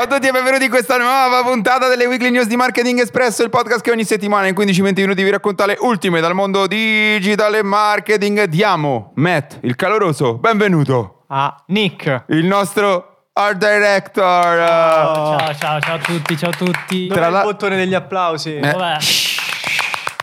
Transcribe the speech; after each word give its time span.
Ciao 0.00 0.08
a 0.08 0.12
tutti 0.14 0.28
e 0.28 0.32
benvenuti 0.32 0.64
in 0.64 0.70
questa 0.70 0.96
nuova 0.96 1.42
puntata 1.42 1.86
delle 1.86 2.06
Weekly 2.06 2.30
News 2.30 2.46
di 2.46 2.56
Marketing 2.56 2.98
Espresso, 3.00 3.42
il 3.42 3.50
podcast 3.50 3.82
che 3.82 3.90
ogni 3.90 4.04
settimana 4.04 4.46
in 4.46 4.54
15-20 4.56 4.92
minuti 5.02 5.22
vi 5.22 5.28
racconta 5.28 5.66
le 5.66 5.76
ultime 5.78 6.20
dal 6.22 6.32
mondo 6.32 6.66
digital 6.66 7.54
e 7.56 7.62
marketing. 7.62 8.44
Diamo 8.44 9.12
Matt, 9.16 9.58
il 9.60 9.76
caloroso, 9.76 10.38
benvenuto. 10.38 11.24
a 11.26 11.54
Nick. 11.66 12.24
Il 12.28 12.46
nostro 12.46 13.24
art 13.34 13.58
director. 13.58 14.24
Oh. 14.24 15.38
Ciao, 15.38 15.54
ciao, 15.54 15.80
ciao 15.80 15.94
a 15.96 15.98
tutti, 15.98 16.34
ciao 16.34 16.48
a 16.48 16.54
tutti. 16.54 17.06
Dov'è 17.06 17.20
Tra 17.20 17.26
il 17.26 17.32
la- 17.34 17.42
bottone 17.42 17.76
degli 17.76 17.92
applausi? 17.94 18.56
Eh. 18.56 18.70
Dov'è? 18.70 18.96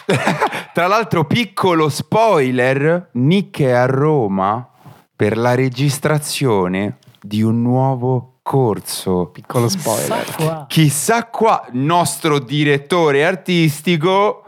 Tra 0.73 0.87
l'altro, 0.87 1.25
piccolo 1.25 1.89
spoiler, 1.89 3.09
Nick 3.11 3.61
è 3.61 3.73
a 3.73 3.85
Roma 3.85 4.67
per 5.15 5.37
la 5.37 5.53
registrazione 5.53 6.97
di 7.21 7.43
un 7.43 7.61
nuovo 7.61 8.36
corso. 8.47 9.25
Piccolo 9.33 9.67
Chissà 9.67 9.79
spoiler. 9.79 10.35
qua. 10.37 10.65
Chissà 10.69 11.25
qua, 11.25 11.65
nostro 11.71 12.39
direttore 12.39 13.25
artistico 13.25 14.43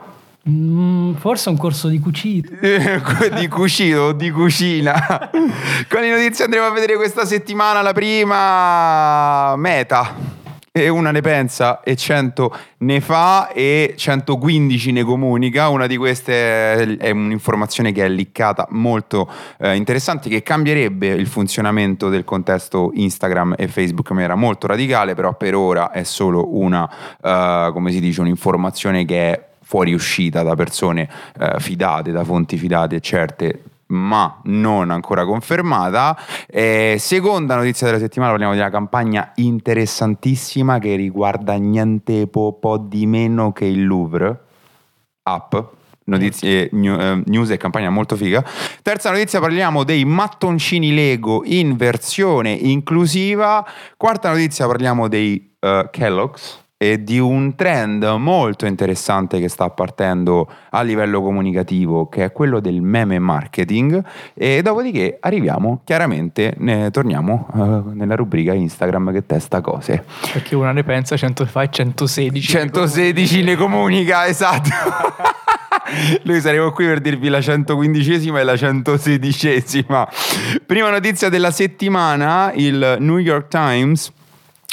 Mm, 0.49 1.16
forse 1.16 1.49
un 1.49 1.58
corso 1.58 1.89
di 1.89 1.99
cucito. 1.99 2.53
eh, 2.62 2.99
di 3.38 3.48
cucito 3.49 3.99
o 3.99 4.12
di 4.13 4.31
cucina. 4.31 5.30
Con 5.30 5.99
le 6.02 6.09
notizie 6.09 6.45
andremo 6.45 6.66
a 6.66 6.72
vedere 6.72 6.95
questa 6.95 7.25
settimana 7.25 7.81
la 7.84 7.91
prima 7.94 9.55
meta. 9.58 10.16
E 10.71 10.87
una 10.87 11.11
ne 11.11 11.21
pensa 11.21 11.81
e 11.81 11.95
100 11.95 12.55
ne 12.79 13.01
fa 13.01 13.49
e 13.49 13.95
115 13.97 14.91
ne 14.91 15.03
comunica. 15.03 15.69
Una 15.69 15.87
di 15.87 15.97
queste 15.97 16.97
è 16.97 17.09
un'informazione 17.09 17.91
che 17.91 18.05
è 18.05 18.09
liccata 18.09 18.67
molto 18.71 19.29
eh, 19.57 19.75
interessante 19.75 20.29
che 20.29 20.43
cambierebbe 20.43 21.07
il 21.07 21.27
funzionamento 21.27 22.09
del 22.09 22.23
contesto 22.23 22.91
Instagram 22.93 23.55
e 23.57 23.67
Facebook 23.67 24.09
in 24.09 24.16
maniera 24.16 24.35
molto 24.35 24.67
radicale, 24.67 25.16
però 25.16 25.35
per 25.35 25.55
ora 25.55 25.91
è 25.91 26.03
solo 26.03 26.55
una, 26.55 26.89
eh, 27.22 27.69
come 27.73 27.91
si 27.91 27.99
dice, 27.99 28.22
un'informazione 28.22 29.05
che 29.05 29.31
è 29.31 29.47
fuoriuscita 29.69 30.41
da 30.44 30.55
persone 30.55 31.07
eh, 31.39 31.59
fidate, 31.59 32.11
da 32.11 32.23
fonti 32.23 32.57
fidate 32.57 32.95
e 32.95 32.99
certe 33.01 33.63
ma 33.89 34.39
non 34.43 34.91
ancora 34.91 35.25
confermata. 35.25 36.17
Eh, 36.47 36.97
seconda 36.99 37.55
notizia 37.55 37.87
della 37.87 37.99
settimana, 37.99 38.31
parliamo 38.31 38.53
di 38.53 38.59
una 38.59 38.69
campagna 38.69 39.31
interessantissima 39.35 40.79
che 40.79 40.95
riguarda 40.95 41.53
niente 41.55 42.27
po', 42.27 42.57
po' 42.59 42.77
di 42.77 43.05
meno 43.05 43.51
che 43.51 43.65
il 43.65 43.85
Louvre, 43.85 44.39
app. 45.23 45.55
Notizie, 46.09 46.69
new- 46.71 46.99
eh, 46.99 47.21
news 47.27 47.51
e 47.51 47.57
campagna 47.57 47.91
molto 47.91 48.15
figa. 48.15 48.43
Terza 48.81 49.11
notizia, 49.11 49.39
parliamo 49.39 49.83
dei 49.83 50.05
mattoncini 50.05 50.91
Lego 50.91 51.43
in 51.45 51.75
versione 51.75 52.51
inclusiva. 52.51 53.63
Quarta 53.95 54.29
notizia, 54.29 54.65
parliamo 54.65 55.07
dei 55.07 55.55
eh, 55.59 55.87
Kellogg's 55.91 56.67
e 56.81 57.03
di 57.03 57.19
un 57.19 57.55
trend 57.55 58.05
molto 58.05 58.66
interessante 58.66 59.41
che 59.41 59.49
sta 59.49 59.69
partendo 59.69 60.49
a 60.69 60.81
livello 60.81 61.22
comunicativo, 61.22 62.08
che 62.08 62.23
è 62.23 62.31
quello 62.31 62.61
del 62.61 62.80
meme 62.80 63.19
marketing. 63.19 64.02
E 64.33 64.61
dopodiché 64.61 65.17
arriviamo, 65.19 65.81
chiaramente, 65.83 66.53
ne 66.59 66.89
torniamo 66.89 67.50
eh, 67.53 67.95
nella 67.95 68.16
rubrica 68.16 68.53
Instagram 68.53 69.11
che 69.11 69.25
testa 69.25 69.59
cose. 69.59 70.05
Perché 70.31 70.55
una 70.55 70.72
ne 70.72 70.85
pensa, 70.85 71.17
100 71.17 71.45
fa 71.47 71.63
e 71.63 71.69
116. 71.69 72.47
116 72.47 73.44
ne 73.44 73.57
comunica, 73.57 74.25
esatto. 74.31 74.69
Noi 76.23 76.39
saremo 76.39 76.72
qui 76.72 76.85
per 76.85 77.02
dirvi 77.02 77.27
la 77.27 77.39
115esima 77.39 78.38
e 78.38 78.44
la 78.44 78.53
116esima. 78.53 80.07
Prima 80.66 80.89
notizia 80.89 81.27
della 81.27 81.52
settimana, 81.52 82.53
il 82.53 82.95
New 83.00 83.17
York 83.17 83.50
Times 83.50 84.13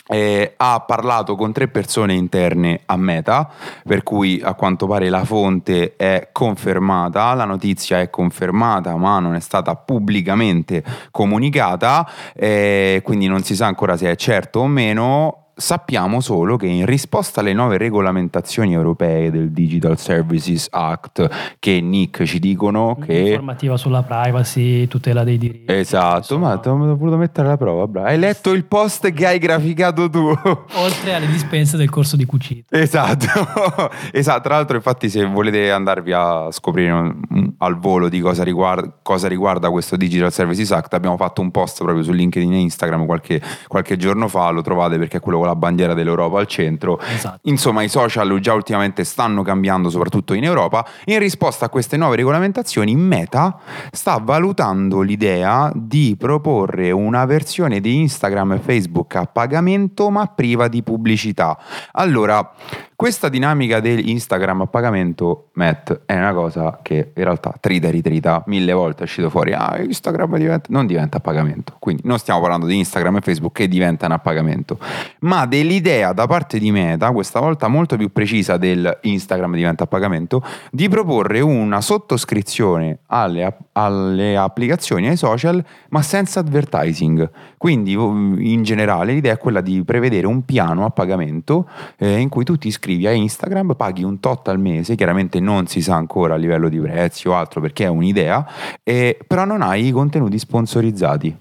eh, 0.06 0.54
ha 0.56 0.80
parlato 0.80 1.34
con 1.34 1.52
tre 1.52 1.68
persone 1.68 2.14
interne 2.14 2.80
a 2.86 2.96
Meta, 2.96 3.50
per 3.84 4.02
cui 4.02 4.40
a 4.42 4.54
quanto 4.54 4.86
pare 4.86 5.08
la 5.08 5.24
fonte 5.24 5.94
è 5.96 6.28
confermata, 6.32 7.34
la 7.34 7.44
notizia 7.44 8.00
è 8.00 8.10
confermata, 8.10 8.96
ma 8.96 9.18
non 9.18 9.34
è 9.34 9.40
stata 9.40 9.74
pubblicamente 9.74 10.84
comunicata, 11.10 12.08
eh, 12.34 13.00
quindi 13.04 13.26
non 13.26 13.42
si 13.42 13.54
sa 13.54 13.66
ancora 13.66 13.96
se 13.96 14.10
è 14.10 14.16
certo 14.16 14.60
o 14.60 14.66
meno. 14.66 15.45
Sappiamo 15.58 16.20
solo 16.20 16.58
che 16.58 16.66
in 16.66 16.84
risposta 16.84 17.40
alle 17.40 17.54
nuove 17.54 17.78
regolamentazioni 17.78 18.74
europee 18.74 19.30
del 19.30 19.50
Digital 19.52 19.98
Services 19.98 20.68
Act, 20.70 21.56
che 21.58 21.80
Nick 21.80 22.24
ci 22.24 22.38
dicono 22.38 22.98
che 23.02 23.16
Informativa 23.20 23.78
sulla 23.78 24.02
privacy, 24.02 24.86
tutela 24.86 25.24
dei 25.24 25.38
diritti. 25.38 25.72
Esatto, 25.72 26.38
ma 26.38 26.58
ti 26.58 26.68
ho 26.68 26.76
voluto 26.76 27.16
mettere 27.16 27.46
alla 27.46 27.56
prova. 27.56 27.86
bravo. 27.86 28.06
Hai 28.06 28.18
letto 28.18 28.52
il 28.52 28.66
post 28.66 29.10
che 29.14 29.26
hai 29.26 29.38
graficato 29.38 30.10
tu. 30.10 30.26
Oltre 30.74 31.14
alle 31.14 31.26
dispense 31.26 31.78
del 31.78 31.88
corso 31.88 32.16
di 32.16 32.26
cucito. 32.26 32.76
Esatto, 32.76 33.26
esatto. 34.12 34.42
Tra 34.42 34.56
l'altro, 34.56 34.76
infatti, 34.76 35.08
se 35.08 35.24
volete 35.24 35.70
andarvi 35.70 36.12
a 36.12 36.50
scoprire 36.50 36.92
mm, 36.92 37.45
al 37.58 37.78
volo 37.78 38.08
di 38.08 38.20
cosa 38.20 38.42
riguarda, 38.42 38.92
cosa 39.02 39.28
riguarda 39.28 39.70
questo 39.70 39.96
Digital 39.96 40.32
Services 40.32 40.70
Act, 40.72 40.94
abbiamo 40.94 41.16
fatto 41.16 41.40
un 41.40 41.50
post 41.50 41.82
proprio 41.82 42.02
su 42.02 42.12
LinkedIn 42.12 42.52
e 42.52 42.58
Instagram 42.58 43.06
qualche, 43.06 43.40
qualche 43.66 43.96
giorno 43.96 44.28
fa. 44.28 44.50
Lo 44.50 44.62
trovate 44.62 44.98
perché 44.98 45.18
è 45.18 45.20
quello 45.20 45.38
con 45.38 45.46
la 45.46 45.56
bandiera 45.56 45.94
dell'Europa 45.94 46.38
al 46.38 46.46
centro. 46.46 46.98
Esatto. 47.00 47.40
Insomma, 47.44 47.82
i 47.82 47.88
social 47.88 48.38
già 48.40 48.52
ultimamente 48.52 49.04
stanno 49.04 49.42
cambiando, 49.42 49.88
soprattutto 49.90 50.34
in 50.34 50.44
Europa. 50.44 50.86
In 51.06 51.18
risposta 51.18 51.66
a 51.66 51.68
queste 51.68 51.96
nuove 51.96 52.16
regolamentazioni, 52.16 52.94
Meta 52.94 53.58
sta 53.90 54.20
valutando 54.22 55.00
l'idea 55.00 55.70
di 55.74 56.16
proporre 56.18 56.90
una 56.90 57.24
versione 57.24 57.80
di 57.80 57.96
Instagram 57.96 58.52
e 58.52 58.58
Facebook 58.58 59.14
a 59.16 59.24
pagamento, 59.24 60.10
ma 60.10 60.26
priva 60.26 60.68
di 60.68 60.82
pubblicità. 60.82 61.58
Allora, 61.92 62.52
questa 62.96 63.28
dinamica 63.28 63.78
dell'Instagram 63.78 64.62
a 64.62 64.66
pagamento, 64.66 65.50
Matt, 65.52 66.00
è 66.06 66.16
una 66.16 66.32
cosa 66.32 66.78
che 66.82 67.12
in 67.14 67.24
realtà 67.24 67.54
trita 67.60 67.88
e 67.88 67.90
ritrita 67.90 68.42
mille 68.46 68.72
volte 68.72 69.00
è 69.00 69.02
uscito 69.04 69.28
fuori. 69.28 69.52
Ah, 69.52 69.78
Instagram 69.82 70.38
diventa... 70.38 70.68
non 70.70 70.86
diventa 70.86 71.18
a 71.18 71.20
pagamento. 71.20 71.76
Quindi 71.78 72.02
non 72.06 72.18
stiamo 72.18 72.40
parlando 72.40 72.64
di 72.64 72.76
Instagram 72.78 73.16
e 73.16 73.20
Facebook 73.20 73.52
che 73.52 73.68
diventano 73.68 74.14
a 74.14 74.18
pagamento, 74.18 74.78
ma 75.20 75.44
dell'idea 75.44 76.14
da 76.14 76.26
parte 76.26 76.58
di 76.58 76.70
Meta, 76.70 77.10
questa 77.12 77.38
volta 77.38 77.68
molto 77.68 77.96
più 77.96 78.10
precisa 78.10 78.56
del 78.56 78.98
Instagram 79.02 79.54
diventa 79.54 79.84
a 79.84 79.86
pagamento, 79.86 80.42
di 80.70 80.88
proporre 80.88 81.40
una 81.40 81.82
sottoscrizione 81.82 83.00
alle, 83.08 83.56
alle 83.72 84.38
applicazioni, 84.38 85.08
ai 85.08 85.16
social, 85.16 85.62
ma 85.90 86.00
senza 86.00 86.40
advertising. 86.40 87.30
Quindi 87.58 87.92
in 87.92 88.62
generale 88.62 89.12
l'idea 89.12 89.34
è 89.34 89.38
quella 89.38 89.60
di 89.60 89.82
prevedere 89.84 90.26
un 90.26 90.44
piano 90.44 90.84
a 90.84 90.90
pagamento 90.90 91.68
eh, 91.98 92.18
in 92.18 92.28
cui 92.28 92.44
tu 92.44 92.56
ti 92.56 92.70
a 93.06 93.10
Instagram, 93.10 93.74
paghi 93.74 94.02
un 94.02 94.20
tot 94.20 94.48
al 94.48 94.58
mese, 94.58 94.94
chiaramente 94.94 95.40
non 95.40 95.66
si 95.66 95.82
sa 95.82 95.96
ancora 95.96 96.34
a 96.34 96.36
livello 96.36 96.68
di 96.68 96.78
prezzi 96.78 97.28
o 97.28 97.34
altro 97.34 97.60
perché 97.60 97.84
è 97.84 97.88
un'idea, 97.88 98.46
eh, 98.82 99.18
però 99.26 99.44
non 99.44 99.62
hai 99.62 99.88
i 99.88 99.90
contenuti 99.90 100.38
sponsorizzati. 100.38 101.36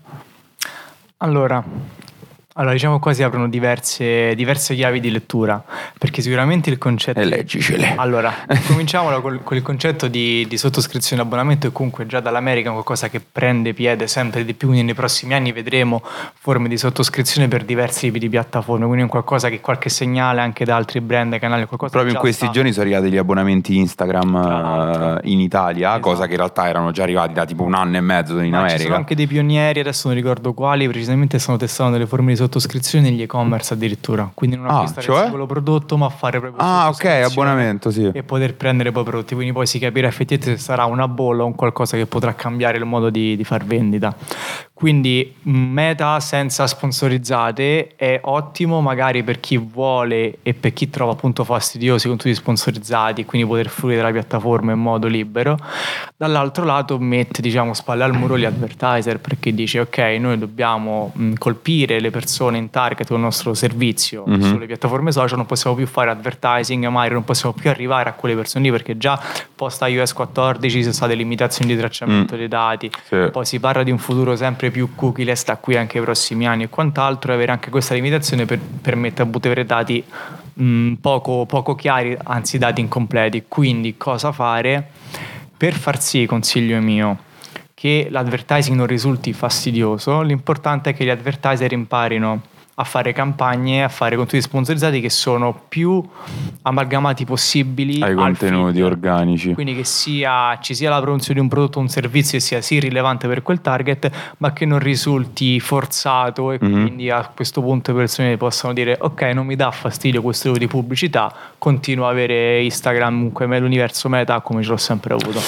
Allora, 1.18 1.64
allora, 2.58 2.72
diciamo 2.72 3.00
qua 3.00 3.12
si 3.12 3.22
aprono 3.22 3.50
diverse, 3.50 4.34
diverse 4.34 4.76
chiavi 4.76 5.02
di 5.02 5.12
lettura, 5.12 5.62
perché 5.98 6.22
sicuramente 6.22 6.70
il 6.70 6.78
concetto... 6.78 7.20
E 7.20 7.26
leggicele. 7.26 7.96
Allora, 7.98 8.34
cominciamo 8.68 9.10
col, 9.20 9.44
con 9.44 9.58
il 9.58 9.62
concetto 9.62 10.08
di, 10.08 10.46
di 10.48 10.58
sottoscrizione 10.58 11.22
abbonamento 11.22 11.68
e 11.68 11.74
comunque 11.74 12.06
già 12.06 12.22
dall'America 12.22 12.70
è 12.70 12.72
qualcosa 12.72 13.10
che 13.10 13.20
prende 13.20 13.74
piede 13.74 14.08
sempre 14.08 14.46
di 14.46 14.54
più, 14.54 14.68
quindi 14.70 14.86
nei 14.86 14.94
prossimi 14.94 15.34
anni 15.34 15.52
vedremo 15.52 16.02
forme 16.34 16.70
di 16.70 16.78
sottoscrizione 16.78 17.50
per 17.50 17.66
diversi 17.66 18.06
tipi 18.06 18.20
di 18.20 18.30
piattaforme, 18.30 18.86
quindi 18.86 19.02
è 19.02 19.04
un 19.04 19.10
qualcosa 19.10 19.50
che 19.50 19.60
qualche 19.60 19.90
segnale 19.90 20.40
anche 20.40 20.64
da 20.64 20.78
altri 20.78 21.02
brand, 21.02 21.38
canali, 21.40 21.66
qualcosa 21.66 21.92
Proprio 21.92 22.14
in 22.14 22.20
questi 22.20 22.46
sta. 22.46 22.54
giorni 22.54 22.72
sono 22.72 22.86
arrivati 22.86 23.12
gli 23.12 23.18
abbonamenti 23.18 23.76
Instagram 23.78 25.20
eh, 25.24 25.30
in 25.30 25.42
Italia, 25.42 25.90
Esatto. 25.90 26.10
cosa 26.10 26.26
che 26.26 26.32
in 26.32 26.38
realtà 26.38 26.70
erano 26.70 26.92
già 26.92 27.04
arrivati 27.04 27.34
da 27.34 27.44
tipo 27.44 27.64
un 27.64 27.74
anno 27.74 27.98
e 27.98 28.02
mezzo 28.02 28.40
in 28.40 28.52
Ma 28.52 28.62
ci 28.62 28.68
sono 28.68 28.74
America. 28.76 28.96
anche 28.96 29.16
dei 29.16 29.28
pionieri, 29.28 29.82
adesso 29.82 30.08
non 30.08 30.16
ricordo 30.16 30.54
quali, 30.54 30.88
precisamente 30.88 31.38
stanno 31.38 31.58
testando 31.58 31.92
delle 31.92 32.08
forme 32.08 32.28
di 32.28 32.28
sottoscrizione 32.28 32.44
negli 33.02 33.22
e-commerce 33.22 33.74
addirittura. 33.74 34.30
Quindi 34.34 34.56
non 34.56 34.68
Ah, 34.68 34.76
acquistare 34.76 35.02
cioè? 35.06 35.16
il 35.16 35.22
singolo 35.24 35.46
prodotto, 35.46 35.98
ma 35.98 36.10
fare 36.10 36.40
proprio 36.40 36.64
Ah, 36.64 36.90
ok, 36.90 37.06
abbonamento, 37.06 37.92
sì. 37.92 38.10
E 38.14 38.24
poter 38.24 38.56
prendere 38.56 38.92
poi 38.92 39.04
prodotti. 39.04 39.34
Quindi 39.36 39.54
poi 39.54 39.66
si 39.68 39.80
capirà 39.80 40.08
effettivamente 40.08 40.58
se 40.58 40.64
sarà 40.64 40.86
una 40.86 41.08
bolla 41.08 41.44
o 41.44 41.46
un 41.48 41.56
qualcosa 41.56 41.98
che 41.98 42.06
potrà 42.06 42.34
cambiare 42.36 42.78
il 42.78 42.86
modo 42.86 43.10
di, 43.10 43.36
di 43.36 43.44
far 43.44 43.66
vendita. 43.66 44.16
Quindi 44.86 45.34
meta 45.44 46.20
senza 46.20 46.68
sponsorizzate 46.68 47.94
è 47.96 48.20
ottimo 48.24 48.82
magari 48.82 49.24
per 49.24 49.40
chi 49.40 49.56
vuole 49.58 50.40
e 50.44 50.54
per 50.54 50.74
chi 50.74 50.90
trova 50.90 51.14
appunto 51.14 51.46
fastidiosi 51.46 52.10
con 52.10 52.18
tutti 52.18 52.36
sponsorizzati 52.36 53.22
e 53.22 53.26
quindi 53.26 53.48
poter 53.48 53.70
fruire 53.70 53.98
della 54.02 54.12
piattaforma 54.12 54.74
in 54.74 54.80
modo 54.80 55.08
libero. 55.08 55.58
Dall'altro 56.18 56.66
lato 56.66 57.00
mette 57.00 57.42
diciamo 57.42 57.74
spalle 57.74 58.04
al 58.04 58.14
muro 58.18 58.38
gli 58.38 58.44
advertiser 58.44 59.20
perché 59.22 59.54
dice 59.54 59.80
ok 59.80 59.98
noi 60.20 60.38
dobbiamo 60.38 61.14
colpire 61.38 62.02
le 62.02 62.10
persone 62.12 62.58
in 62.58 62.70
target 62.70 63.08
con 63.08 63.16
il 63.16 63.24
nostro 63.24 63.54
servizio 63.54 64.24
Mhm. 64.28 64.42
sulle 64.42 64.66
piattaforme 64.66 65.14
social, 65.14 65.38
non 65.38 65.46
possiamo 65.46 65.76
più 65.78 65.88
fare 65.88 66.10
advertising, 66.10 66.86
magari 66.88 67.14
non 67.14 67.24
possiamo 67.24 67.56
più 67.58 67.70
arrivare 67.70 68.10
a 68.10 68.14
quelle 68.14 68.36
persone 68.36 68.66
lì 68.66 68.72
perché 68.72 68.98
già 68.98 69.18
post 69.56 69.82
iOS 69.88 70.12
14 70.12 70.76
ci 70.76 70.82
sono 70.82 70.94
state 70.94 71.14
limitazioni 71.16 71.74
di 71.74 71.78
tracciamento 71.80 72.36
Mm. 72.36 72.38
dei 72.38 72.48
dati, 72.50 72.92
Sì. 73.08 73.30
poi 73.32 73.46
si 73.46 73.58
parla 73.62 73.82
di 73.84 73.92
un 73.92 73.98
futuro 74.00 74.36
sempre 74.36 74.64
sempre 74.66 74.72
più 74.72 74.96
cookieless 74.96 75.46
da 75.46 75.58
qui 75.58 75.76
anche 75.76 75.98
ai 75.98 76.04
prossimi 76.04 76.48
anni 76.48 76.64
e 76.64 76.70
quant'altro, 76.70 77.32
e 77.32 77.36
avere 77.36 77.52
anche 77.52 77.70
questa 77.70 77.94
limitazione 77.94 78.46
per, 78.46 78.60
permette 78.60 79.28
di 79.28 79.48
avere 79.48 79.66
dati 79.66 80.04
mh, 80.54 80.94
poco, 80.94 81.46
poco 81.46 81.76
chiari, 81.76 82.18
anzi 82.24 82.58
dati 82.58 82.82
incompleti. 82.82 83.46
Quindi 83.48 83.98
cosa 83.98 84.32
fare? 84.32 84.90
Per 85.56 85.74
far 85.74 86.02
sì, 86.02 86.26
consiglio 86.26 86.80
mio, 86.82 87.18
che 87.74 88.08
l'advertising 88.10 88.76
non 88.76 88.88
risulti 88.88 89.34
fastidioso, 89.34 90.22
l'importante 90.22 90.92
è 90.92 90.94
che 90.94 91.06
gli 91.06 91.10
advertiser 91.10 91.72
imparino 91.72 92.42
a 92.78 92.84
fare 92.84 93.14
campagne, 93.14 93.84
a 93.84 93.88
fare 93.90 94.18
contenuti 94.18 94.46
sponsorizzati 94.48 95.00
che 95.00 95.10
sono 95.10 95.58
più 95.70 96.04
amalgamati 96.64 97.24
possibili 97.24 98.02
Ai 98.02 98.10
al 98.12 98.16
contenuti 98.16 98.74
feed. 98.80 98.84
organici. 98.86 99.54
Quindi 99.54 99.76
che 99.76 99.86
sia, 99.86 100.58
ci 100.60 100.76
sia 100.76 100.90
la 100.90 101.00
promozione 101.00 101.36
di 101.36 101.40
un 101.40 101.48
prodotto 101.50 101.78
o 101.80 101.82
un 101.82 101.88
servizio 101.88 102.38
e 102.38 102.42
sia 102.42 102.60
sì 102.62 102.80
rilevante 102.80 103.28
per 103.30 103.44
quel 103.44 103.62
target, 103.62 104.12
ma 104.40 104.52
che 104.52 104.66
non 104.66 104.80
risulti 104.80 105.60
forzato 105.62 106.52
e 106.52 106.58
Mhm. 106.62 106.82
quindi 106.82 107.10
a 107.10 107.32
questo 107.34 107.62
punto 107.62 107.92
le 107.92 107.98
persone 108.00 108.36
possano 108.38 108.74
dire 108.74 108.98
ok 109.00 109.22
non 109.34 109.46
mi 109.46 109.56
dà 109.56 109.72
fastidio 109.72 110.22
questo 110.22 110.48
tipo 110.48 110.58
di 110.60 110.68
pubblicità, 110.68 111.34
continuo 111.58 112.08
a 112.08 112.10
avere 112.10 112.62
Instagram 112.64 113.14
comunque 113.16 113.60
l'universo 113.60 114.10
meta 114.10 114.42
come 114.42 114.62
ce 114.64 114.70
l'ho 114.70 114.78
sempre 114.78 115.14
avuto. 115.14 115.40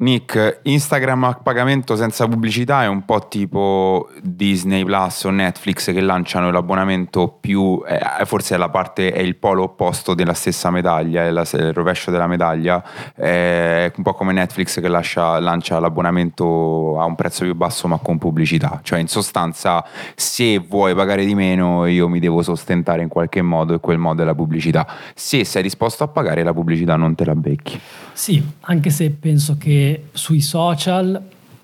Nick, 0.00 0.60
Instagram 0.62 1.24
a 1.24 1.34
pagamento 1.34 1.94
senza 1.94 2.26
pubblicità 2.26 2.84
è 2.84 2.86
un 2.86 3.04
po' 3.04 3.28
tipo 3.28 4.08
Disney 4.22 4.82
Plus 4.82 5.24
o 5.24 5.30
Netflix 5.30 5.92
che 5.92 6.00
lanciano 6.00 6.50
l'abbonamento 6.50 7.36
più, 7.38 7.82
eh, 7.86 8.24
forse 8.24 8.54
è 8.54 8.58
la 8.58 8.70
parte, 8.70 9.12
è 9.12 9.20
il 9.20 9.36
polo 9.36 9.64
opposto 9.64 10.14
della 10.14 10.32
stessa 10.32 10.70
medaglia, 10.70 11.24
è 11.24 11.30
la- 11.30 11.42
è 11.42 11.56
il 11.56 11.74
rovescio 11.74 12.10
della 12.10 12.26
medaglia, 12.26 12.82
è 13.14 13.92
un 13.94 14.02
po' 14.02 14.14
come 14.14 14.32
Netflix 14.32 14.80
che 14.80 14.88
lascia- 14.88 15.38
lancia 15.38 15.78
l'abbonamento 15.78 16.98
a 16.98 17.04
un 17.04 17.14
prezzo 17.14 17.44
più 17.44 17.54
basso 17.54 17.86
ma 17.86 17.98
con 17.98 18.16
pubblicità, 18.16 18.80
cioè 18.82 19.00
in 19.00 19.08
sostanza 19.08 19.84
se 20.14 20.58
vuoi 20.66 20.94
pagare 20.94 21.26
di 21.26 21.34
meno 21.34 21.84
io 21.84 22.08
mi 22.08 22.20
devo 22.20 22.40
sostentare 22.40 23.02
in 23.02 23.08
qualche 23.08 23.42
modo 23.42 23.74
e 23.74 23.80
quel 23.80 23.98
modo 23.98 24.22
è 24.22 24.24
la 24.24 24.34
pubblicità, 24.34 24.86
se 25.14 25.44
sei 25.44 25.62
disposto 25.62 26.04
a 26.04 26.08
pagare 26.08 26.42
la 26.42 26.54
pubblicità 26.54 26.96
non 26.96 27.14
te 27.14 27.26
la 27.26 27.34
becchi. 27.34 27.78
Sì, 28.12 28.42
anche 28.62 28.90
se 28.90 29.10
penso 29.10 29.56
che 29.58 29.88
sui 30.12 30.40
social 30.40 31.20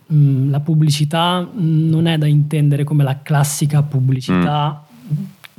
mh, 0.06 0.50
la 0.50 0.60
pubblicità 0.60 1.46
non 1.52 2.06
è 2.06 2.18
da 2.18 2.26
intendere 2.26 2.84
come 2.84 3.02
la 3.02 3.20
classica 3.22 3.82
pubblicità 3.82 4.84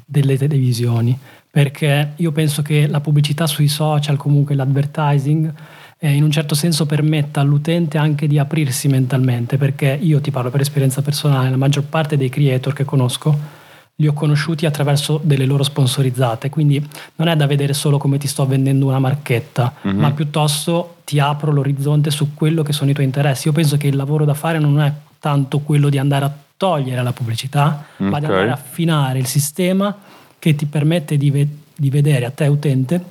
delle 0.05 0.37
televisioni, 0.37 1.17
perché 1.49 2.13
io 2.15 2.31
penso 2.31 2.61
che 2.61 2.87
la 2.87 3.01
pubblicità 3.01 3.45
sui 3.47 3.67
social, 3.67 4.15
comunque 4.17 4.55
l'advertising, 4.55 5.53
eh, 5.99 6.13
in 6.13 6.23
un 6.23 6.31
certo 6.31 6.55
senso 6.55 6.85
permetta 6.85 7.41
all'utente 7.41 7.97
anche 7.97 8.27
di 8.27 8.37
aprirsi 8.37 8.87
mentalmente, 8.87 9.57
perché 9.57 9.97
io 9.99 10.21
ti 10.21 10.31
parlo 10.31 10.49
per 10.49 10.61
esperienza 10.61 11.01
personale, 11.01 11.49
la 11.49 11.57
maggior 11.57 11.83
parte 11.83 12.15
dei 12.15 12.29
creator 12.29 12.73
che 12.73 12.85
conosco 12.85 13.56
li 13.99 14.05
ho 14.07 14.13
conosciuti 14.13 14.67
attraverso 14.67 15.19
delle 15.23 15.45
loro 15.47 15.63
sponsorizzate, 15.63 16.49
quindi 16.51 16.85
non 17.15 17.27
è 17.29 17.35
da 17.35 17.47
vedere 17.47 17.73
solo 17.73 17.97
come 17.97 18.19
ti 18.19 18.27
sto 18.27 18.45
vendendo 18.45 18.85
una 18.85 18.99
marchetta, 18.99 19.73
Mhm. 19.81 19.97
ma 19.97 20.11
piuttosto 20.11 20.97
ti 21.03 21.17
apro 21.19 21.51
l'orizzonte 21.51 22.11
su 22.11 22.35
quello 22.35 22.61
che 22.61 22.73
sono 22.73 22.91
i 22.91 22.94
tuoi 22.94 23.07
interessi. 23.07 23.47
Io 23.47 23.53
penso 23.53 23.75
che 23.77 23.88
il 23.88 23.95
lavoro 23.95 24.23
da 24.23 24.35
fare 24.35 24.59
non 24.59 24.79
è 24.79 24.94
tanto 25.17 25.59
quello 25.59 25.89
di 25.89 25.97
andare 25.97 26.25
a 26.25 26.33
togliere 26.57 27.01
la 27.01 27.11
pubblicità, 27.11 27.85
ma 27.97 28.19
di 28.19 28.25
andare 28.25 28.49
a 28.51 28.53
affinare 28.53 29.17
il 29.17 29.25
sistema 29.25 29.95
che 30.38 30.53
ti 30.53 30.67
permette 30.67 31.17
di, 31.17 31.31
ve- 31.31 31.47
di 31.75 31.89
vedere 31.89 32.25
a 32.25 32.29
te 32.29 32.45
utente 32.45 33.03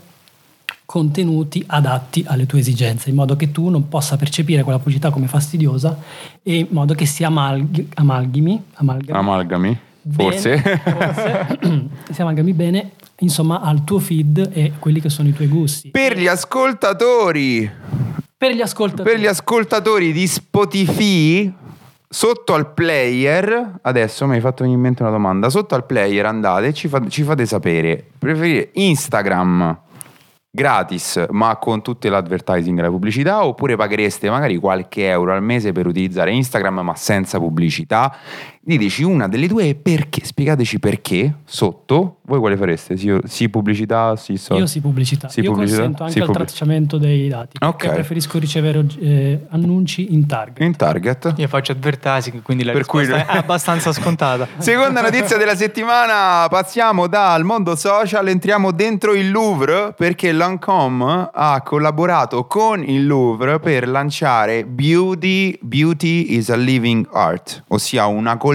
contenuti 0.85 1.65
adatti 1.67 2.23
alle 2.29 2.47
tue 2.47 2.61
esigenze, 2.61 3.11
in 3.11 3.17
modo 3.17 3.35
che 3.35 3.51
tu 3.51 3.71
non 3.71 3.89
possa 3.89 4.17
percepire 4.17 4.63
quella 4.63 4.79
pubblicità 4.79 5.11
come 5.11 5.27
fastidiosa 5.27 5.99
e 6.45 6.59
in 6.59 6.67
modo 6.71 6.95
che 6.95 7.07
si 7.07 7.25
amalghi- 7.25 7.89
amalgami, 7.95 8.63
amalgami 8.75 9.19
Amalgami? 9.19 9.79
Bene- 10.07 10.31
Forse? 10.31 10.59
forse, 10.85 11.89
si 12.13 12.21
amalgami 12.21 12.53
bene 12.53 12.91
insomma 13.21 13.61
al 13.61 13.83
tuo 13.85 13.99
feed 13.99 14.51
e 14.53 14.73
quelli 14.79 15.01
che 15.01 15.09
sono 15.09 15.29
i 15.29 15.33
tuoi 15.33 15.49
gusti. 15.49 15.91
per 15.91 16.17
gli 16.19 16.27
ascoltatori 16.29 17.71
Per 18.37 18.53
gli 18.53 18.61
ascoltatori. 18.61 19.11
Per 19.11 19.19
gli 19.19 19.27
ascoltatori 19.27 20.13
di 20.13 20.27
Spotify, 20.27 21.51
sotto 22.09 22.53
al 22.55 22.73
player, 22.75 23.79
adesso 23.83 24.27
mi 24.27 24.35
hai 24.35 24.41
fatto 24.41 24.63
venire 24.63 24.77
in 24.79 24.85
mente 24.85 25.03
una 25.03 25.11
domanda, 25.11 25.49
sotto 25.49 25.75
al 25.75 25.87
player 25.87 26.27
andate 26.27 26.73
ci, 26.75 26.87
fa- 26.89 27.09
ci 27.09 27.23
fate 27.23 27.47
sapere, 27.47 28.05
preferire 28.19 28.69
Instagram 28.75 29.81
gratis 30.57 31.23
ma 31.33 31.57
con 31.57 31.83
tutte 31.83 32.09
l'advertising 32.09 32.79
e 32.79 32.83
la 32.83 32.89
pubblicità 32.89 33.45
oppure 33.45 33.77
paghereste 33.77 34.31
magari 34.31 34.57
qualche 34.57 35.07
euro 35.07 35.35
al 35.35 35.43
mese 35.43 35.73
per 35.73 35.87
utilizzare 35.87 36.33
Instagram 36.33 36.81
ma 36.81 36.95
senza 36.95 37.39
pubblicità 37.39 38.17
diteci 38.67 39.05
una 39.05 39.29
delle 39.29 39.47
due 39.47 39.69
e 39.69 39.75
perché 39.77 40.25
spiegateci 40.25 40.81
perché 40.81 41.35
sotto 41.45 42.17
voi 42.23 42.41
quale 42.41 42.57
fareste 42.57 42.97
sì, 42.97 43.17
sì 43.25 43.49
pubblicità 43.49 44.17
sì, 44.17 44.37
so- 44.37 44.57
Io 44.57 44.67
sì 44.67 44.81
pubblicità. 44.81 45.29
Sì, 45.29 45.41
Io 45.41 45.53
pubblicità? 45.53 45.77
consento 45.83 46.03
anche 46.03 46.15
Sì, 46.15 46.19
al 46.21 46.27
pubblic- 46.27 46.49
tracciamento 46.49 46.99
dei 46.99 47.29
dati. 47.29 47.57
Ok. 47.61 47.89
preferisco 47.91 48.39
ricevere 48.41 48.85
eh, 48.99 49.47
annunci 49.51 50.13
in 50.13 50.27
target. 50.27 50.61
in 50.67 50.75
target 50.75 51.35
Io 51.37 51.47
faccio 51.47 51.71
advertising, 51.71 52.43
quindi 52.43 52.65
la 52.65 52.73
Per 52.73 52.85
cui- 52.87 53.01
risposta 53.05 53.33
è 53.33 53.37
abbastanza 53.39 53.93
scontata. 53.93 54.49
Seconda 54.59 55.01
notizia 55.01 55.37
della 55.37 55.55
settimana, 55.55 56.49
passiamo 56.49 57.07
dal 57.07 57.45
mondo 57.45 57.77
social, 57.77 58.27
entriamo 58.27 58.73
dentro 58.73 59.15
il 59.15 59.31
Louvre 59.31 59.95
perché 59.97 60.33
Lancome 60.33 61.31
ha 61.33 61.63
collaborato 61.65 62.47
con 62.47 62.83
il 62.83 63.07
Louvre 63.07 63.61
per 63.61 63.87
lanciare 63.89 64.65
Beauty, 64.65 65.57
Beauty 65.63 66.35
is 66.37 66.51
a 66.51 66.57
Living 66.57 67.07
Art, 67.13 67.63
ossia 67.69 68.07
una 68.07 68.31
collezione, 68.37 68.55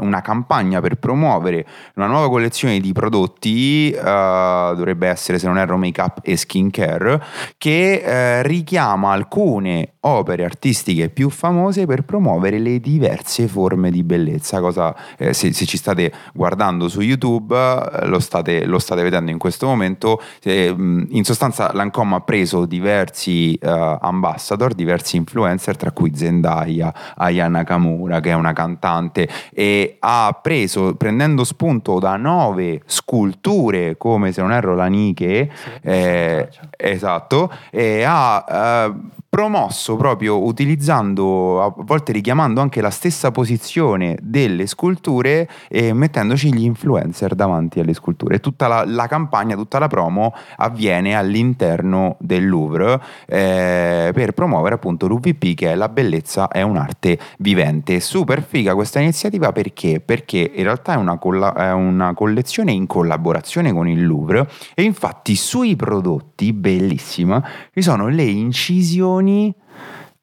una 0.00 0.20
campagna 0.20 0.80
per 0.80 0.96
promuovere 0.96 1.66
una 1.96 2.06
nuova 2.06 2.28
collezione 2.28 2.80
di 2.80 2.92
prodotti, 2.92 3.90
eh, 3.90 4.02
dovrebbe 4.02 5.08
essere 5.08 5.38
se 5.38 5.46
non 5.46 5.58
erro 5.58 5.76
make 5.76 6.00
up 6.00 6.18
e 6.22 6.36
skincare, 6.36 7.22
che 7.58 8.02
eh, 8.04 8.42
richiama 8.42 9.12
alcune 9.12 9.94
opere 10.04 10.44
artistiche 10.44 11.10
più 11.10 11.30
famose 11.30 11.86
per 11.86 12.02
promuovere 12.02 12.58
le 12.58 12.80
diverse 12.80 13.46
forme 13.46 13.90
di 13.90 14.02
bellezza. 14.02 14.60
Cosa, 14.60 14.94
eh, 15.16 15.32
se, 15.32 15.52
se 15.52 15.66
ci 15.66 15.76
state 15.76 16.12
guardando 16.34 16.88
su 16.88 17.00
YouTube, 17.00 17.54
eh, 17.56 18.06
lo, 18.06 18.18
state, 18.18 18.64
lo 18.64 18.78
state 18.78 19.02
vedendo 19.02 19.30
in 19.30 19.38
questo 19.38 19.66
momento. 19.66 20.20
Eh, 20.42 20.74
in 20.76 21.24
sostanza, 21.24 21.72
Lancome 21.72 22.16
ha 22.16 22.20
preso 22.20 22.66
diversi 22.66 23.54
eh, 23.54 23.98
ambassador, 24.00 24.74
diversi 24.74 25.16
influencer, 25.16 25.76
tra 25.76 25.92
cui 25.92 26.12
Zendaya, 26.14 26.92
Aya 27.16 27.48
Nakamura, 27.48 28.20
che 28.20 28.30
è 28.30 28.34
una 28.34 28.52
cantante, 28.52 29.28
e 29.52 29.96
ha 30.00 30.38
preso, 30.40 30.94
prendendo 30.94 31.44
spunto 31.44 31.98
da 31.98 32.16
nove 32.16 32.82
sculture, 32.86 33.96
come 33.96 34.32
se 34.32 34.40
non 34.40 34.52
erro 34.52 34.74
la 34.74 34.86
Nike, 34.86 35.50
eh, 35.82 36.48
esatto, 36.76 37.52
e 37.70 38.04
ha 38.06 38.44
eh, 38.48 39.20
promosso 39.34 39.96
proprio 39.96 40.44
utilizzando, 40.44 41.62
a 41.62 41.72
volte 41.74 42.12
richiamando 42.12 42.60
anche 42.60 42.82
la 42.82 42.90
stessa 42.90 43.30
posizione 43.30 44.18
delle 44.20 44.66
sculture 44.66 45.48
e 45.68 45.94
mettendoci 45.94 46.52
gli 46.52 46.64
influencer 46.64 47.34
davanti 47.34 47.80
alle 47.80 47.94
sculture. 47.94 48.40
Tutta 48.40 48.68
la, 48.68 48.84
la 48.84 49.06
campagna, 49.06 49.56
tutta 49.56 49.78
la 49.78 49.86
promo 49.86 50.34
avviene 50.56 51.16
all'interno 51.16 52.16
del 52.20 52.46
Louvre 52.46 53.00
eh, 53.24 54.10
per 54.12 54.32
promuovere 54.32 54.74
appunto 54.74 55.06
l'UVP 55.06 55.54
che 55.54 55.72
è 55.72 55.74
la 55.76 55.88
bellezza 55.88 56.48
è 56.48 56.60
un'arte 56.60 57.18
vivente. 57.38 58.00
Super 58.00 58.42
figa 58.42 58.74
questa 58.74 59.00
iniziativa 59.00 59.50
perché? 59.50 60.02
Perché 60.04 60.52
in 60.54 60.64
realtà 60.64 60.92
è 60.92 60.96
una, 60.96 61.16
colla- 61.16 61.54
è 61.54 61.72
una 61.72 62.12
collezione 62.12 62.72
in 62.72 62.86
collaborazione 62.86 63.72
con 63.72 63.88
il 63.88 64.04
Louvre 64.04 64.46
e 64.74 64.82
infatti 64.82 65.36
sui 65.36 65.74
prodotti, 65.74 66.52
bellissima, 66.52 67.42
ci 67.72 67.80
sono 67.80 68.08
le 68.08 68.24
incisioni 68.24 69.20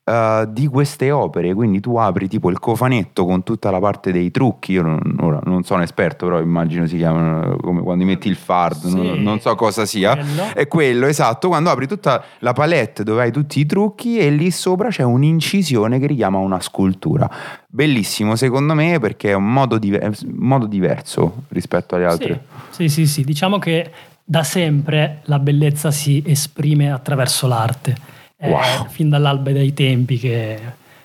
eh, 0.04 0.46
di 0.50 0.66
queste 0.68 1.12
opere, 1.12 1.54
quindi 1.54 1.80
tu 1.80 1.96
apri 1.98 2.28
tipo 2.28 2.50
il 2.50 2.58
cofanetto 2.58 3.26
con 3.26 3.44
tutta 3.44 3.70
la 3.70 3.80
parte 3.80 4.12
dei 4.12 4.32
trucchi, 4.32 4.72
io 4.72 4.82
non, 4.82 5.00
ora 5.20 5.40
non 5.44 5.62
sono 5.64 5.84
esperto, 5.84 6.26
però 6.26 6.40
immagino 6.42 6.88
si 6.88 6.98
chiamano 6.98 7.58
come 7.58 7.82
quando 7.82 8.06
metti 8.06 8.28
il 8.28 8.36
fard, 8.36 8.86
Sì. 8.88 8.96
non, 8.96 9.22
non 9.22 9.40
so 9.40 9.54
cosa 9.56 9.86
sia, 9.86 10.16
Quello. 10.16 10.44
è 10.56 10.68
quello 10.68 11.06
esatto, 11.06 11.48
quando 11.50 11.70
apri 11.70 11.86
tutta 11.88 12.24
la 12.40 12.54
palette 12.54 13.04
dove 13.04 13.22
hai 13.22 13.32
tutti 13.32 13.60
i 13.60 13.66
trucchi 13.68 14.18
e 14.18 14.32
lì 14.32 14.50
sopra 14.50 14.90
c'è 14.90 15.04
un'incisione 15.04 16.00
che 16.00 16.08
richiama 16.08 16.40
una 16.40 16.60
scultura. 16.60 17.30
Bellissimo 17.68 18.36
secondo 18.36 18.74
me 18.74 18.98
perché 19.00 19.30
è 19.30 19.34
un 19.36 19.52
modo, 19.52 19.78
diver- 19.78 20.04
un 20.24 20.34
modo 20.38 20.66
diverso 20.66 21.44
rispetto 21.50 21.94
alle 21.96 22.06
altre. 22.06 22.44
Sì, 22.72 22.88
sì, 22.90 23.06
sì, 23.06 23.06
sì. 23.06 23.24
Diciamo 23.24 23.60
che 23.60 23.92
da 24.24 24.44
sempre 24.44 25.20
la 25.26 25.38
bellezza 25.40 25.92
si 25.92 26.24
esprime 26.26 26.92
attraverso 26.92 27.46
l'arte. 27.48 27.96
È 28.42 28.48
Wow. 28.50 28.88
fin 28.88 29.10
dall'alba 29.10 29.52
dei 29.52 29.74
tempi 29.74 30.18
che 30.18 30.58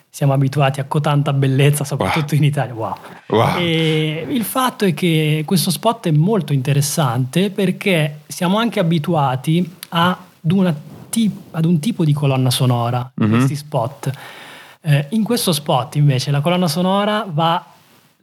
siamo 0.09 0.33
abituati 0.33 0.79
a 0.79 0.85
cotanta 0.85 1.33
bellezza, 1.33 1.83
soprattutto 1.83 2.37
in 2.37 2.45
Italia. 2.45 2.73
Wow. 2.75 2.95
Wow. 3.27 3.57
E 3.59 4.25
il 4.31 4.45
fatto 4.45 4.85
è 4.85 4.95
che 4.95 5.43
questo 5.45 5.73
spot 5.73 6.07
è 6.07 6.13
molto 6.13 6.53
interessante 6.53 7.51
perché 7.51 8.21
siamo 8.29 8.59
anche 8.59 8.79
abituati 8.79 9.69
ad, 9.89 10.17
una 10.53 10.73
ad 11.51 11.65
un 11.65 11.79
tipo 11.81 12.05
di 12.05 12.13
colonna 12.13 12.51
sonora 12.51 13.11
in 13.17 13.25
Mhm. 13.27 13.31
questi 13.33 13.57
spot. 13.57 14.11
Eh, 14.83 15.07
in 15.11 15.25
questo 15.25 15.53
spot 15.53 15.97
invece 15.97 16.31
la 16.31 16.41
colonna 16.41 16.69
sonora 16.69 17.27
va 17.29 17.65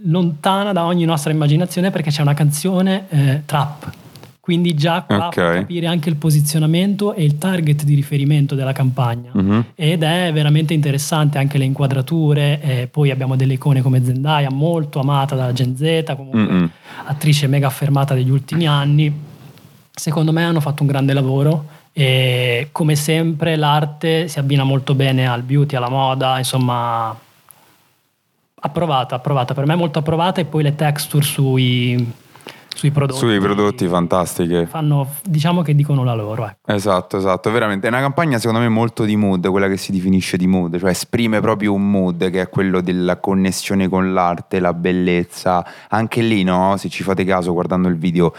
lontana 0.03 0.71
da 0.71 0.85
ogni 0.85 1.03
nostra 1.03 1.31
immaginazione 1.31 1.91
perché 1.91 2.11
c'è 2.11 2.21
una 2.21 2.33
canzone 2.33 3.07
eh, 3.09 3.41
trap. 3.45 3.91
Quindi 4.51 4.73
già 4.73 5.03
qua 5.03 5.27
Ok. 5.27 5.33
puoi 5.35 5.59
capire 5.59 5.87
anche 5.87 6.09
il 6.09 6.17
posizionamento 6.17 7.13
e 7.13 7.23
il 7.23 7.37
target 7.37 7.85
di 7.85 7.95
riferimento 7.95 8.53
della 8.53 8.73
campagna. 8.73 9.31
Mhm. 9.33 9.65
Ed 9.75 10.03
è 10.03 10.29
veramente 10.33 10.73
interessante 10.73 11.37
anche 11.37 11.57
le 11.57 11.63
inquadrature. 11.63 12.59
eh, 12.61 12.87
poi 12.91 13.11
abbiamo 13.11 13.37
delle 13.37 13.53
icone 13.53 13.81
come 13.81 14.03
Zendaya, 14.03 14.49
molto 14.51 14.99
amata 14.99 15.35
dalla 15.35 15.53
Gen 15.53 15.77
Z, 15.77 16.03
comunque 16.17 16.41
Mm-mm. 16.41 16.69
attrice 17.05 17.47
mega 17.47 17.67
affermata 17.67 18.13
degli 18.13 18.29
ultimi 18.29 18.67
anni. 18.67 19.09
Secondo 19.89 20.33
me 20.33 20.43
hanno 20.43 20.59
fatto 20.59 20.81
un 20.81 20.89
grande 20.89 21.13
lavoro 21.13 21.65
e 21.93 22.67
come 22.73 22.95
sempre 22.97 23.55
l'arte 23.55 24.27
si 24.27 24.37
abbina 24.37 24.65
molto 24.65 24.95
bene 24.95 25.29
al 25.29 25.43
beauty, 25.43 25.77
alla 25.77 25.89
moda, 25.89 26.37
insomma 26.39 27.17
approvata, 28.63 29.15
approvata, 29.15 29.53
per 29.53 29.65
me 29.65 29.75
molto 29.75 29.99
approvata 29.99 30.41
e 30.41 30.45
poi 30.45 30.61
le 30.63 30.75
texture 30.75 31.23
sui, 31.23 32.05
sui 32.75 32.91
prodotti. 32.91 33.19
Sui 33.19 33.39
prodotti 33.39 33.87
fantastiche. 33.87 34.65
Fanno, 34.65 35.07
diciamo 35.23 35.61
che 35.61 35.75
dicono 35.75 36.03
la 36.03 36.13
loro. 36.13 36.45
Ecco. 36.45 36.71
Esatto, 36.71 37.17
esatto, 37.17 37.51
veramente 37.51 37.87
è 37.87 37.89
una 37.89 37.99
campagna 37.99 38.37
secondo 38.37 38.59
me 38.59 38.69
molto 38.69 39.03
di 39.03 39.15
mood, 39.15 39.47
quella 39.49 39.67
che 39.67 39.77
si 39.77 39.91
definisce 39.91 40.37
di 40.37 40.47
mood, 40.47 40.79
cioè 40.79 40.91
esprime 40.91 41.39
proprio 41.39 41.73
un 41.73 41.89
mood 41.89 42.29
che 42.29 42.41
è 42.41 42.49
quello 42.49 42.81
della 42.81 43.17
connessione 43.17 43.87
con 43.87 44.13
l'arte, 44.13 44.59
la 44.59 44.73
bellezza, 44.73 45.65
anche 45.89 46.21
lì 46.21 46.43
no, 46.43 46.75
se 46.77 46.89
ci 46.89 47.03
fate 47.03 47.23
caso 47.23 47.53
guardando 47.53 47.87
il 47.87 47.97
video, 47.97 48.33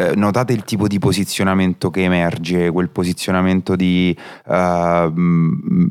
eh, 0.00 0.12
notate 0.14 0.52
il 0.52 0.62
tipo 0.62 0.86
di 0.86 1.00
posizionamento 1.00 1.90
che 1.90 2.04
emerge, 2.04 2.70
quel 2.70 2.88
posizionamento 2.88 3.74
di, 3.74 4.16
mm, 4.48 5.88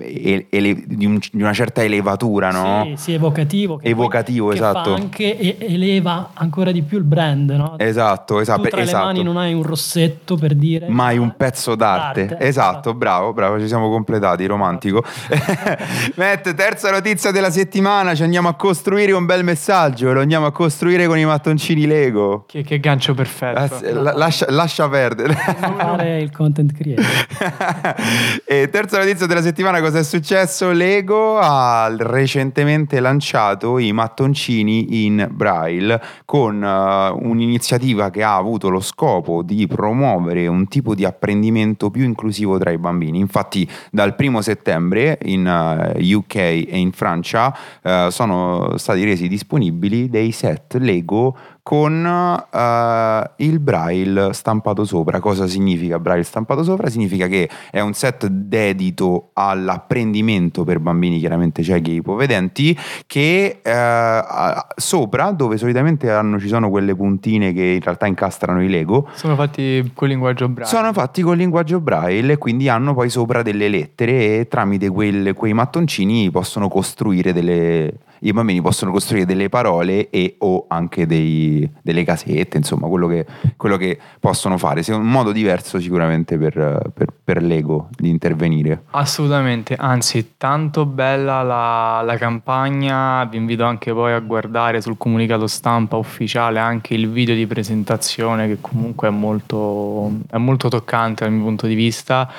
ele- 0.49 0.83
di, 0.85 1.05
un- 1.05 1.19
di 1.31 1.41
una 1.41 1.51
certa 1.53 1.83
elevatura, 1.83 2.51
no? 2.51 2.83
Sì, 2.85 2.95
sì, 2.95 3.13
evocativo. 3.13 3.75
che 3.75 3.81
poi- 3.83 3.91
Evocativo, 3.91 4.47
che 4.47 4.55
esatto. 4.55 4.95
Fa 4.95 5.01
anche 5.01 5.57
eleva 5.59 6.29
ancora 6.33 6.71
di 6.71 6.81
più 6.83 6.97
il 6.97 7.03
brand, 7.03 7.49
no? 7.51 7.75
Esatto, 7.77 8.39
esatto, 8.39 8.61
Tu 8.61 8.69
tra 8.69 8.81
esatto. 8.81 8.97
le 8.99 9.03
mani 9.13 9.23
non 9.23 9.35
hai 9.37 9.53
un 9.53 9.63
rossetto 9.63 10.35
per 10.35 10.55
dire... 10.55 10.87
Mai 10.87 11.17
un 11.17 11.33
pezzo 11.35 11.75
d'arte. 11.75 12.25
D'arte, 12.27 12.45
Esatto, 12.45 12.69
esatto. 12.79 12.93
bravo, 12.93 13.33
bravo, 13.33 13.59
ci 13.59 13.67
siamo 13.67 13.89
completati, 13.89 14.45
romantico. 14.45 15.03
Matt, 16.15 16.53
terza 16.55 16.91
notizia 16.91 17.31
della 17.31 17.51
settimana, 17.51 18.15
ci 18.15 18.23
andiamo 18.23 18.47
a 18.47 18.53
costruire 18.53 19.11
un 19.11 19.25
bel 19.25 19.43
messaggio, 19.43 20.13
lo 20.13 20.21
andiamo 20.21 20.45
a 20.45 20.51
costruire 20.51 21.07
con 21.07 21.17
i 21.17 21.25
mattoncini 21.25 21.85
Lego. 21.85 22.45
Che, 22.47 22.63
che 22.63 22.79
gancio 22.79 23.13
perfetto. 23.13 23.59
Ah, 23.59 23.67
la- 24.01 24.13
lascia, 24.13 24.45
lascia 24.49 24.87
perdere. 24.89 25.33
fare 25.33 26.21
il 26.21 26.31
content 26.31 26.71
creator. 26.73 27.05
e 28.45 28.69
terza 28.69 28.97
notizia 28.97 29.25
della 29.25 29.41
settimana, 29.41 29.81
cosa 29.81 29.99
è 29.99 30.03
successo? 30.03 30.71
Lego 30.71 31.37
ha 31.39 31.93
recentemente 31.97 32.99
lanciato 32.99 33.77
i 33.77 33.91
mattoncini 33.91 35.05
in 35.05 35.27
braille 35.31 36.01
con 36.25 36.63
eh, 36.63 37.09
un'iniziativa 37.09 38.09
che 38.09 38.23
ha 38.23 38.35
avuto 38.35 38.69
lo 38.69 38.79
scopo 38.79 39.41
di 39.41 39.67
promuovere 39.67 40.47
un 40.47 40.67
tipo 40.67 40.95
di 40.95 41.05
apprendimento 41.05 41.89
più 41.89 42.03
inclusivo 42.03 42.57
tra 42.57 42.71
i 42.71 42.77
bambini. 42.77 43.19
Infatti 43.19 43.69
dal 43.91 44.15
primo 44.15 44.41
settembre 44.41 45.17
in 45.23 45.45
eh, 45.47 46.15
UK 46.15 46.35
e 46.35 46.67
in 46.71 46.91
Francia 46.91 47.55
eh, 47.81 48.07
sono 48.11 48.77
stati 48.77 49.03
resi 49.03 49.27
disponibili 49.27 50.09
dei 50.09 50.31
set 50.31 50.75
Lego 50.75 51.35
con 51.67 52.05
eh, 52.49 53.29
il 53.43 53.59
braille 53.59 54.31
stampato 54.31 54.85
sopra. 54.85 55.19
Cosa 55.19 55.47
significa 55.47 55.99
braille 55.99 56.23
stampato 56.23 56.63
sopra? 56.63 56.87
Significa 56.89 57.27
che 57.27 57.49
è 57.69 57.81
un 57.81 57.91
set 57.91 58.25
dedito 58.27 59.31
all'apprendimento 59.33 60.63
per 60.63 60.79
bambini 60.79 61.19
chiaramente 61.19 61.63
ciechi 61.63 61.91
e 61.91 61.93
ipovedenti 61.95 62.77
che 63.05 63.59
ha- 63.65 64.65
sopra 64.77 65.31
dove 65.31 65.57
solitamente 65.57 66.09
hanno- 66.09 66.39
ci 66.39 66.47
sono 66.47 66.69
quelle 66.69 66.95
puntine 66.95 67.51
che 67.51 67.63
in 67.63 67.81
realtà 67.81 68.05
incastrano 68.05 68.63
i 68.63 68.69
Lego 68.69 69.09
Sono 69.13 69.35
fatti 69.35 69.91
con 69.93 70.07
linguaggio 70.07 70.47
braille. 70.47 70.73
sono 70.73 70.93
fatti 70.93 71.21
con 71.21 71.35
linguaggio 71.35 71.81
braille 71.81 72.31
e 72.33 72.37
quindi 72.37 72.69
hanno 72.69 72.93
poi 72.93 73.09
sopra 73.09 73.41
delle 73.41 73.67
lettere 73.67 74.39
e 74.39 74.47
tramite 74.47 74.87
quelle- 74.89 75.33
quei 75.33 75.51
mattoncini 75.51 76.31
possono 76.31 76.69
costruire 76.69 77.33
delle 77.33 77.93
i 78.21 78.33
bambini 78.33 78.61
possono 78.61 78.91
costruire 78.91 79.25
delle 79.25 79.49
parole 79.49 80.09
e 80.09 80.35
o 80.39 80.65
anche 80.67 81.05
dei- 81.05 81.69
delle 81.81 82.03
casette, 82.03 82.57
insomma, 82.57 82.87
quello 82.87 83.07
che, 83.07 83.25
quello 83.55 83.77
che 83.77 83.97
possono 84.19 84.57
fare. 84.57 84.81
È 84.81 84.93
un 84.93 85.09
modo 85.09 85.31
diverso 85.31 85.79
sicuramente 85.79 86.37
per, 86.37 86.91
per- 86.93 87.13
per 87.23 87.41
Lego 87.41 87.89
di 87.97 88.09
intervenire. 88.09 88.83
Assolutamente, 88.91 89.75
anzi, 89.75 90.33
tanto 90.37 90.85
bella 90.85 91.41
la, 91.41 92.01
la 92.03 92.17
campagna. 92.17 93.25
Vi 93.25 93.37
invito 93.37 93.63
anche 93.65 93.93
poi 93.93 94.13
a 94.13 94.19
guardare 94.19 94.81
sul 94.81 94.97
comunicato 94.97 95.47
stampa 95.47 95.97
ufficiale 95.97 96.59
anche 96.59 96.93
il 96.93 97.09
video 97.09 97.35
di 97.35 97.45
presentazione, 97.47 98.47
che 98.47 98.57
comunque 98.61 99.07
è 99.09 99.11
molto, 99.11 100.11
è 100.29 100.37
molto 100.37 100.69
toccante 100.69 101.23
dal 101.23 101.33
mio 101.33 101.43
punto 101.43 101.67
di 101.67 101.75
vista. 101.75 102.29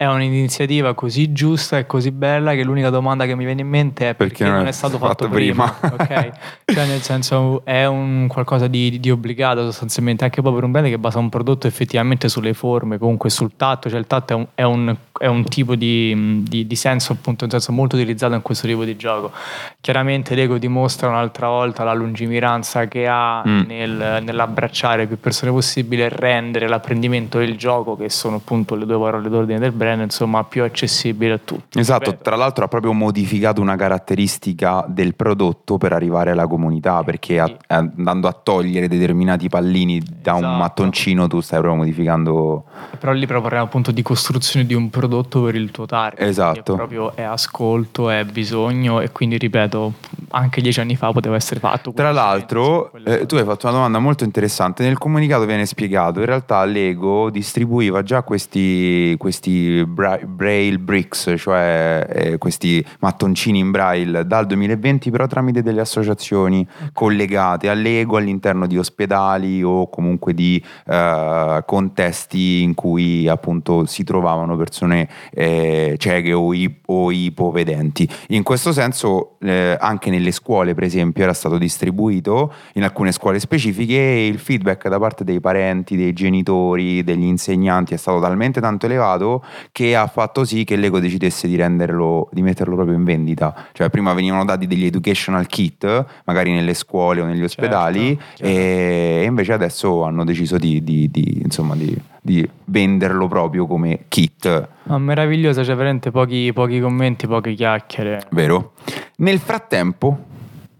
È 0.00 0.06
un'iniziativa 0.06 0.94
così 0.94 1.30
giusta 1.30 1.76
e 1.76 1.84
così 1.84 2.10
bella 2.10 2.54
che 2.54 2.64
l'unica 2.64 2.88
domanda 2.88 3.26
che 3.26 3.36
mi 3.36 3.44
viene 3.44 3.60
in 3.60 3.68
mente 3.68 4.08
è 4.08 4.14
perché, 4.14 4.44
non 4.48 4.66
è 4.66 4.72
stato 4.72 4.96
fatto, 4.96 5.28
prima. 5.28 5.76
ok? 5.78 6.30
Cioè, 6.70 6.86
nel 6.86 7.02
senso, 7.02 7.62
è 7.64 7.84
un 7.84 8.26
qualcosa 8.28 8.66
di, 8.68 8.98
di 9.00 9.10
obbligato 9.10 9.62
sostanzialmente, 9.64 10.22
anche 10.24 10.40
poi 10.40 10.54
per 10.54 10.62
un 10.64 10.70
brand 10.70 10.86
che 10.86 10.98
basa 10.98 11.18
un 11.18 11.28
prodotto 11.28 11.66
effettivamente 11.66 12.28
sulle 12.30 12.54
forme, 12.54 12.96
comunque 12.96 13.28
sul 13.28 13.56
tatto. 13.56 13.90
Cioè, 13.90 13.98
il 13.98 14.06
tatto 14.06 14.32
è 14.32 14.36
un, 14.36 14.46
è 14.54 14.62
un- 14.62 14.96
è 15.20 15.26
un 15.26 15.44
tipo 15.44 15.74
di, 15.74 16.44
di- 16.48 16.66
di 16.66 16.76
senso, 16.76 17.12
appunto, 17.12 17.44
un 17.44 17.50
senso 17.50 17.72
molto 17.72 17.96
utilizzato 17.96 18.32
in 18.34 18.40
questo 18.40 18.66
tipo 18.66 18.84
di 18.84 18.96
gioco. 18.96 19.32
Chiaramente 19.80 20.34
Lego 20.34 20.56
dimostra 20.56 21.08
un'altra 21.08 21.48
volta 21.48 21.84
la 21.84 21.92
lungimiranza 21.92 22.86
che 22.86 23.06
ha 23.06 23.42
Mm. 23.46 23.60
nel- 23.66 24.20
nell'abbracciare 24.22 25.06
più 25.06 25.18
persone 25.20 25.50
possibile 25.50 26.04
e 26.04 26.08
rendere 26.08 26.68
l'apprendimento 26.68 27.38
e 27.40 27.44
il 27.44 27.56
gioco, 27.58 27.96
che 27.96 28.08
sono 28.08 28.36
appunto 28.36 28.76
le 28.76 28.86
due 28.86 28.98
parole 28.98 29.28
d'ordine 29.28 29.58
del 29.58 29.72
brand, 29.72 29.88
insomma, 29.98 30.44
più 30.44 30.62
accessibile 30.62 31.34
a 31.34 31.40
tutti. 31.42 31.78
Esatto, 31.78 32.16
tra 32.16 32.36
l'altro 32.36 32.64
ha 32.64 32.68
proprio 32.68 32.92
modificato 32.92 33.60
una 33.60 33.76
caratteristica 33.76 34.84
del 34.88 35.14
prodotto 35.14 35.78
per 35.78 35.92
arrivare 35.92 36.30
alla 36.30 36.46
comunità, 36.46 37.02
perché 37.02 37.38
a- 37.40 37.56
andando 37.68 38.28
a 38.28 38.32
togliere 38.32 38.88
determinati 38.88 39.48
pallini 39.48 40.02
da 40.20 40.32
un 40.34 40.38
Esatto. 40.44 40.56
mattoncino 40.58 41.26
tu 41.26 41.40
stai 41.40 41.60
proprio 41.60 41.82
modificando 41.82 42.64
Però 42.98 43.12
lì 43.12 43.26
però 43.26 43.40
parliamo 43.40 43.64
appunto 43.66 43.90
di 43.92 44.02
costruzione 44.02 44.66
di 44.66 44.74
un 44.74 44.90
prodotto 44.90 45.42
per 45.42 45.54
il 45.54 45.70
tuo 45.70 45.86
target. 45.86 46.26
Esatto. 46.26 46.62
Che 46.62 46.72
proprio 46.72 47.14
è 47.14 47.22
ascolto, 47.22 48.10
è 48.10 48.24
bisogno 48.24 49.00
e 49.00 49.10
quindi 49.10 49.38
ripeto, 49.38 49.92
anche 50.30 50.60
dieci 50.60 50.80
anni 50.80 50.96
fa 50.96 51.12
poteva 51.12 51.36
essere 51.36 51.60
fatto. 51.60 51.92
Tra 51.92 52.12
l'altro, 52.12 52.92
eh, 53.04 53.26
tu 53.26 53.36
hai 53.36 53.44
fatto 53.44 53.66
una 53.66 53.76
domanda 53.76 53.98
molto 53.98 54.24
interessante. 54.24 54.82
Nel 54.82 54.98
comunicato 54.98 55.44
viene 55.46 55.66
spiegato: 55.66 56.20
in 56.20 56.26
realtà 56.26 56.64
Lego 56.64 57.30
distribuiva 57.30 58.02
già 58.02 58.22
questi, 58.22 59.14
questi 59.18 59.79
bra- 59.86 60.18
braille 60.18 60.78
bricks, 60.78 61.34
cioè 61.36 62.06
eh, 62.08 62.38
questi 62.38 62.84
mattoncini 63.00 63.58
in 63.58 63.70
braille 63.70 64.26
dal 64.26 64.46
2020, 64.46 65.10
però 65.10 65.26
tramite 65.26 65.62
delle 65.62 65.80
associazioni 65.80 66.66
collegate 66.92 67.68
a 67.68 67.74
Lego 67.74 68.16
all'interno 68.16 68.66
di 68.66 68.78
ospedali 68.78 69.62
o 69.62 69.88
comunque 69.88 70.34
di 70.34 70.62
eh, 70.86 71.62
contesti 71.66 72.62
in 72.62 72.74
cui 72.74 73.28
appunto 73.28 73.86
si 73.86 74.04
trovavano 74.04 74.56
persone 74.56 75.08
eh, 75.32 75.94
cieche 75.98 76.32
o, 76.32 76.52
ip- 76.52 76.88
o 76.88 77.10
ipovedenti. 77.10 78.08
In 78.28 78.42
questo 78.42 78.72
senso, 78.72 79.36
eh, 79.40 79.76
anche 79.78 80.10
nelle 80.10 80.32
scuole, 80.32 80.74
per 80.74 80.84
esempio, 80.84 81.22
era 81.22 81.32
stato 81.32 81.58
distribuito 81.58 82.52
in 82.74 82.84
alcune 82.84 83.12
scuole 83.12 83.38
specifiche 83.38 83.94
e 83.94 84.26
il 84.26 84.38
feedback 84.38 84.88
da 84.88 84.98
parte 84.98 85.24
dei 85.24 85.40
parenti, 85.40 85.96
dei 85.96 86.12
genitori, 86.12 87.02
degli 87.02 87.24
insegnanti 87.24 87.94
è 87.94 87.96
stato 87.96 88.20
talmente 88.20 88.60
tanto 88.60 88.86
elevato 88.86 89.44
che 89.72 89.94
ha 89.96 90.06
fatto 90.06 90.44
sì 90.44 90.64
che 90.64 90.76
Lego 90.76 90.98
decidesse 91.00 91.46
di 91.48 91.56
renderlo, 91.56 92.28
di 92.32 92.42
metterlo 92.42 92.74
proprio 92.74 92.96
in 92.96 93.04
vendita. 93.04 93.68
Cioè, 93.72 93.90
prima 93.90 94.12
venivano 94.12 94.44
dati 94.44 94.66
degli 94.66 94.84
educational 94.84 95.46
kit, 95.46 96.04
magari 96.24 96.52
nelle 96.52 96.74
scuole 96.74 97.20
o 97.20 97.24
negli 97.26 97.42
ospedali, 97.42 98.18
certo. 98.18 98.44
e 98.44 99.24
invece 99.26 99.52
adesso 99.52 100.02
hanno 100.04 100.24
deciso 100.24 100.58
di, 100.58 100.82
di- 100.82 101.10
di, 101.10 101.40
insomma, 101.42 101.74
di- 101.76 101.96
di 102.20 102.48
venderlo 102.66 103.28
proprio 103.28 103.66
come 103.66 104.04
kit. 104.08 104.68
Ma 104.84 104.98
meraviglioso, 104.98 105.62
c'è 105.62 105.74
veramente 105.74 106.10
pochi, 106.10 106.52
pochi 106.52 106.80
commenti, 106.80 107.26
poche 107.26 107.54
chiacchiere. 107.54 108.26
Vero? 108.30 108.72
Nel 109.16 109.38
frattempo 109.38 110.18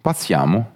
passiamo 0.00 0.70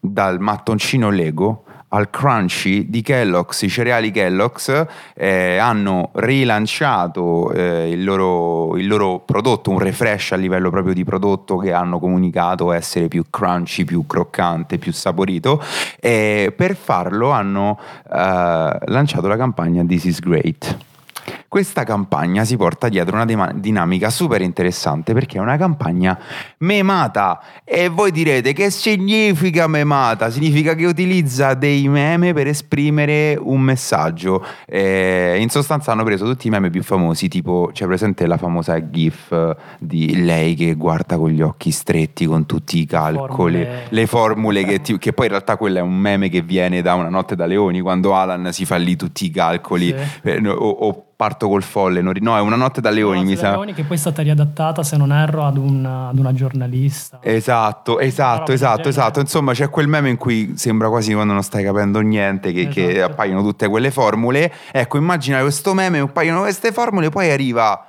dal 0.00 0.40
mattoncino 0.40 1.10
Lego 1.10 1.64
al 1.88 2.10
crunchy 2.10 2.88
di 2.88 3.02
Kellogg's, 3.02 3.62
i 3.62 3.68
cereali 3.68 4.10
Kellogg's 4.10 4.86
eh, 5.14 5.58
hanno 5.58 6.10
rilanciato 6.14 7.52
eh, 7.52 7.90
il, 7.90 8.02
loro, 8.02 8.76
il 8.76 8.86
loro 8.86 9.20
prodotto, 9.20 9.70
un 9.70 9.78
refresh 9.78 10.32
a 10.32 10.36
livello 10.36 10.70
proprio 10.70 10.94
di 10.94 11.04
prodotto 11.04 11.56
che 11.56 11.72
hanno 11.72 11.98
comunicato 11.98 12.72
essere 12.72 13.08
più 13.08 13.24
crunchy, 13.30 13.84
più 13.84 14.06
croccante, 14.06 14.78
più 14.78 14.92
saporito 14.92 15.62
e 16.00 16.52
per 16.54 16.74
farlo 16.74 17.30
hanno 17.30 17.78
eh, 18.12 18.78
lanciato 18.86 19.28
la 19.28 19.36
campagna 19.36 19.84
This 19.84 20.04
is 20.04 20.20
Great. 20.20 20.94
Questa 21.48 21.84
campagna 21.84 22.44
si 22.44 22.56
porta 22.56 22.88
dietro 22.88 23.16
una 23.20 23.52
dinamica 23.54 24.10
super 24.10 24.40
interessante 24.42 25.12
perché 25.12 25.38
è 25.38 25.40
una 25.40 25.56
campagna 25.56 26.18
memata 26.58 27.40
e 27.64 27.88
voi 27.88 28.10
direte 28.10 28.52
che 28.52 28.70
significa 28.70 29.66
memata? 29.66 30.30
Significa 30.30 30.74
che 30.74 30.84
utilizza 30.86 31.54
dei 31.54 31.88
meme 31.88 32.32
per 32.32 32.46
esprimere 32.46 33.38
un 33.40 33.60
messaggio. 33.60 34.44
Eh, 34.66 35.36
in 35.40 35.48
sostanza 35.48 35.92
hanno 35.92 36.04
preso 36.04 36.24
tutti 36.24 36.46
i 36.46 36.50
meme 36.50 36.70
più 36.70 36.82
famosi, 36.82 37.28
tipo 37.28 37.70
c'è 37.72 37.86
presente 37.86 38.26
la 38.26 38.36
famosa 38.36 38.90
GIF 38.90 39.30
eh, 39.32 39.56
di 39.78 40.22
lei 40.24 40.54
che 40.54 40.74
guarda 40.74 41.16
con 41.16 41.30
gli 41.30 41.42
occhi 41.42 41.70
stretti 41.70 42.26
con 42.26 42.46
tutti 42.46 42.78
i 42.80 42.86
calcoli, 42.86 43.64
Formule. 43.64 43.86
le 43.88 44.06
formule 44.06 44.64
che, 44.64 44.80
ti- 44.80 44.98
che 44.98 45.12
poi 45.12 45.26
in 45.26 45.32
realtà 45.32 45.56
quello 45.56 45.78
è 45.78 45.82
un 45.82 45.94
meme 45.96 46.28
che 46.28 46.42
viene 46.42 46.82
da 46.82 46.94
Una 46.94 47.08
notte 47.08 47.36
da 47.36 47.46
leoni 47.46 47.80
quando 47.80 48.14
Alan 48.14 48.52
si 48.52 48.64
fa 48.64 48.76
lì 48.76 48.96
tutti 48.96 49.26
i 49.26 49.30
calcoli 49.30 49.94
Sì. 50.22 50.28
eh, 50.28 50.48
o, 50.48 50.54
o 50.68 51.04
parto 51.16 51.48
col 51.48 51.62
folle, 51.62 52.02
non 52.02 52.12
no 52.20 52.36
è 52.36 52.40
Una 52.40 52.56
notte 52.56 52.82
da 52.82 52.90
leoni 52.90 53.24
mi 53.24 53.36
sa. 53.36 53.52
Leoni 53.52 53.72
che 53.72 53.84
poi 53.84 53.96
è 53.96 53.98
stata 53.98 54.20
riadattata, 54.22 54.82
se 54.82 54.96
non 54.98 55.10
erro, 55.12 55.44
ad, 55.46 55.56
un- 55.56 55.84
ad 55.84 56.18
una 56.18 56.32
giornalista. 56.34 57.18
Esatto, 57.22 57.94
Una 57.94 58.02
esatto, 58.02 58.52
esatto, 58.52 58.88
esatto. 58.88 59.20
Insomma, 59.20 59.52
c'è 59.52 59.70
quel 59.70 59.88
meme 59.88 60.10
in 60.10 60.16
cui 60.18 60.52
sembra 60.56 60.88
quasi 60.88 61.14
quando 61.14 61.32
non 61.32 61.42
stai 61.42 61.64
capendo 61.64 62.00
niente, 62.00 62.52
che, 62.52 62.68
che 62.68 62.90
Esatto. 62.96 63.12
appaiono 63.12 63.42
tutte 63.42 63.66
quelle 63.68 63.90
formule. 63.90 64.52
Ecco, 64.70 64.98
immagina 64.98 65.40
questo 65.40 65.72
meme, 65.72 65.98
appaiono 66.00 66.40
queste 66.42 66.70
formule, 66.72 67.08
poi 67.08 67.30
arriva. 67.30 67.86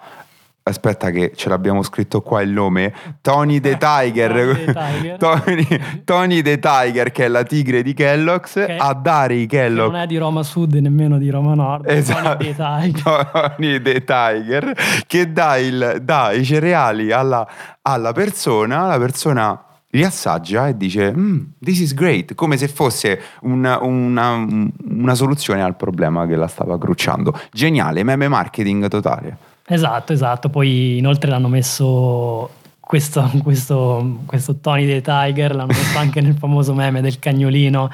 Aspetta, 0.68 1.10
che 1.12 1.32
ce 1.36 1.50
l'abbiamo 1.50 1.82
scritto 1.84 2.22
qua 2.22 2.42
il 2.42 2.50
nome: 2.52 2.94
Tony 3.22 3.60
the 3.60 3.78
Tiger. 3.78 4.32
Tony 4.32 4.66
the 4.66 4.74
Tiger. 4.74 5.18
Tony, 5.18 5.68
Tony 6.04 6.42
the 6.42 6.60
Tiger, 6.60 7.12
che 7.12 7.26
è 7.26 7.28
la 7.28 7.44
tigre 7.44 7.82
di 7.82 7.94
Kellogg's, 7.94 8.54
Che- 8.54 8.76
a 8.78 8.94
dare 8.94 9.36
i 9.36 9.46
Che 9.48 9.58
Kellogg. 9.58 9.92
non 9.92 10.02
è 10.02 10.06
di 10.06 10.18
Roma 10.18 10.44
Sud 10.44 10.76
e 10.76 10.82
nemmeno 10.82 11.18
di 11.18 11.30
Roma 11.30 11.54
Nord. 11.54 11.90
Esatto. 11.90 12.38
Tony 12.38 12.38
dei 12.38 12.56
Tiger. 12.56 13.30
Tony 13.58 13.82
the 13.82 14.04
Tiger 14.04 14.74
che 15.08 15.32
dà, 15.32 15.58
il- 15.58 16.00
dà 16.04 16.32
i 16.32 16.44
cereali 16.44 17.12
alla, 17.12 17.48
alla 17.82 18.12
persona, 18.12 18.86
la 18.88 18.98
persona 18.98 19.62
li 19.92 20.04
assaggia 20.04 20.68
e 20.68 20.76
dice 20.76 21.14
"Mm, 21.16 21.40
this 21.64 21.80
is 21.80 21.94
great 21.94 22.36
come 22.36 22.58
se 22.58 22.68
fosse 22.68 23.20
una, 23.42 23.82
una- 23.82 24.46
una 24.90 25.16
soluzione 25.16 25.64
al 25.64 25.78
problema 25.78 26.26
che 26.28 26.36
la 26.36 26.48
stava 26.48 26.78
crucciando 26.78 27.34
geniale 27.52 28.04
meme 28.04 28.28
marketing 28.28 28.88
totale 28.90 29.38
Esatto, 29.68 30.14
esatto. 30.14 30.50
Poi 30.50 30.98
inoltre 30.98 31.30
l'hanno 31.30 31.50
messo 31.50 32.50
questo, 32.80 33.30
questo, 33.44 34.22
questo 34.26 34.56
Tony 34.56 34.86
dei 34.86 35.02
Tiger, 35.02 35.54
l'hanno 35.54 35.74
messo 35.74 35.98
anche 35.98 36.22
nel 36.22 36.36
famoso 36.36 36.74
meme 36.74 37.02
del 37.02 37.20
cagnolino 37.20 37.90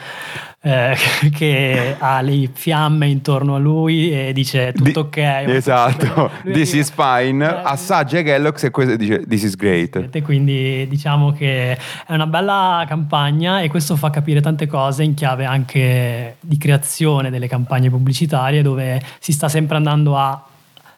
eh, 0.66 0.96
che 1.34 1.96
ha 1.98 2.22
le 2.22 2.50
fiamme 2.54 3.08
intorno 3.08 3.56
a 3.56 3.58
lui 3.58 4.12
e 4.14 4.32
dice 4.32 4.72
tutto 4.72 5.10
Di- 5.12 5.20
ok. 5.20 5.44
esatto 5.50 6.32
this 6.46 6.72
is 6.72 6.90
fine 6.90 7.46
Eh, 7.46 7.62
assaggia 7.64 8.22
Kellogg's 8.22 8.64
e 8.64 8.72
questo 8.72 8.96
dice 8.96 9.26
this 9.28 9.44
is 9.44 9.58
great 9.58 10.08
E 10.10 10.22
quindi 10.22 10.88
diciamo 10.88 11.34
che 11.34 11.74
è 11.74 12.14
una 12.14 12.28
bella 12.28 12.86
campagna 12.88 13.60
e 13.60 13.68
questo 13.68 13.98
fa 13.98 14.10
capire 14.10 14.40
tante 14.40 14.66
cose 14.66 15.04
in 15.04 15.16
chiave 15.16 15.44
anche 15.44 16.38
di 16.40 16.58
creazione 16.58 17.30
delle 17.30 17.48
campagne 17.50 17.90
pubblicitarie 17.90 18.62
dove 18.62 19.02
si 19.20 19.34
sta 19.34 19.50
sempre 19.50 19.76
andando 19.76 20.18
a, 20.18 20.42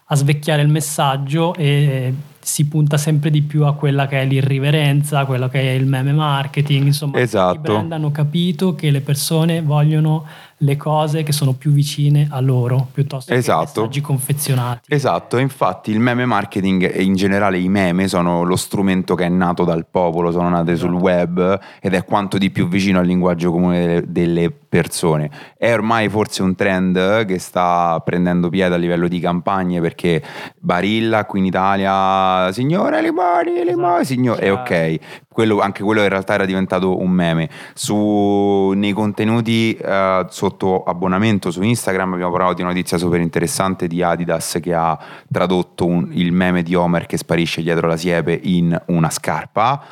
a 0.08 0.16
svecchiare 0.16 0.62
il 0.62 0.68
messaggio 0.68 1.56
e 1.56 2.14
si 2.40 2.68
punta 2.68 2.98
sempre 2.98 3.32
di 3.32 3.42
più 3.42 3.66
a 3.66 3.74
quella 3.74 4.06
che 4.06 4.22
è 4.22 4.26
l'irriverenza, 4.26 5.26
quello 5.26 5.50
che 5.50 5.62
è 5.62 5.72
il 5.72 5.88
meme 5.88 6.14
marketing, 6.14 6.86
insomma 6.86 7.20
Esatto. 7.20 7.56
i 7.56 7.60
brand 7.60 7.92
hanno 7.92 8.12
capito 8.12 8.76
che 8.76 8.92
le 8.92 9.02
persone 9.02 9.64
vogliono 9.64 10.26
le 10.60 10.78
cose 10.78 11.24
che 11.24 11.32
sono 11.32 11.54
più 11.54 11.72
vicine 11.72 12.28
a 12.30 12.40
loro 12.40 12.88
piuttosto 12.94 13.34
Esatto. 13.34 13.64
che 13.64 13.80
messaggi 13.80 14.02
confezionati. 14.02 14.94
Esatto, 14.94 15.38
infatti 15.38 15.92
il 15.92 16.00
meme 16.00 16.26
marketing 16.26 16.90
e 16.92 17.04
in 17.04 17.16
generale 17.16 17.58
i 17.60 17.68
meme 17.68 18.08
sono 18.08 18.44
lo 18.44 18.56
strumento 18.56 19.16
che 19.16 19.26
è 19.26 19.30
nato 19.30 19.64
dal 19.66 19.86
popolo, 19.90 20.32
sono 20.32 20.50
nate 20.50 20.76
sul 20.76 20.94
web 20.94 21.60
ed 21.82 21.94
è 21.94 22.06
quanto 22.06 22.38
di 22.38 22.50
più 22.52 22.68
vicino 22.68 23.00
al 23.00 23.06
linguaggio 23.06 23.52
comune 23.52 24.04
delle, 24.08 24.52
persone. 24.76 25.30
È 25.58 25.72
ormai 25.72 26.10
forse 26.10 26.42
un 26.42 26.54
trend 26.54 27.24
che 27.26 27.40
sta 27.40 28.02
prendendo 28.04 28.50
piede 28.50 28.76
a 28.76 28.78
livello 28.78 29.08
di 29.08 29.22
campagne 29.22 29.80
perché 29.80 30.22
Barilla 30.60 31.24
qui 31.24 31.40
in 31.40 31.46
Italia, 31.46 32.52
signore 32.52 33.02
limoni, 33.02 33.64
limoni, 33.64 34.04
signore, 34.04 34.42
e 34.42 34.50
ok, 34.50 35.00
quello- 35.36 35.60
anche 35.60 35.84
quello 35.84 36.02
in 36.02 36.08
realtà 36.08 36.34
era 36.34 36.46
diventato 36.46 36.98
un 37.00 37.12
meme. 37.12 37.50
Su, 37.74 38.72
nei 38.74 38.94
contenuti 38.94 39.76
eh, 39.76 40.26
sotto 40.30 40.84
abbonamento 40.84 41.52
su 41.52 41.62
Instagram 41.62 42.14
abbiamo 42.14 42.32
parlato 42.32 42.54
di 42.56 42.62
una 42.62 42.72
notizia 42.72 42.98
super 42.98 43.20
interessante 43.20 43.88
di 43.88 44.02
Adidas 44.02 44.60
che 44.62 44.74
ha 44.74 44.98
tradotto 45.30 45.86
un- 45.86 46.08
il 46.12 46.32
meme 46.32 46.64
di 46.64 46.74
Homer 46.74 47.06
che 47.06 47.18
sparisce 47.18 47.62
dietro 47.62 47.88
la 47.88 47.98
siepe 47.98 48.40
in 48.44 48.82
una 48.88 49.10
scarpa. 49.10 49.84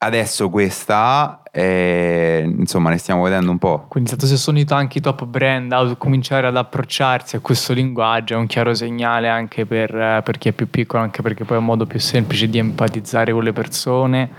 Adesso 0.00 0.48
questa, 0.48 1.42
eh, 1.50 2.44
insomma, 2.46 2.90
ne 2.90 2.98
stiamo 2.98 3.22
vedendo 3.24 3.50
un 3.50 3.58
po'. 3.58 3.86
Quindi 3.88 4.10
se 4.16 4.36
sono 4.36 4.60
anche 4.68 4.98
i 4.98 5.00
top 5.00 5.24
brand 5.24 5.72
a 5.72 5.92
cominciare 5.96 6.46
ad 6.46 6.56
approcciarsi 6.56 7.34
a 7.34 7.40
questo 7.40 7.72
linguaggio 7.72 8.34
è 8.34 8.36
un 8.36 8.46
chiaro 8.46 8.74
segnale 8.74 9.28
anche 9.28 9.66
per, 9.66 9.92
eh, 9.92 10.20
per 10.22 10.38
chi 10.38 10.50
è 10.50 10.52
più 10.52 10.70
piccolo, 10.70 11.02
anche 11.02 11.20
perché 11.20 11.44
poi 11.44 11.56
è 11.56 11.58
un 11.58 11.66
modo 11.66 11.84
più 11.84 11.98
semplice 11.98 12.48
di 12.48 12.58
empatizzare 12.58 13.32
con 13.32 13.42
le 13.42 13.52
persone, 13.52 14.30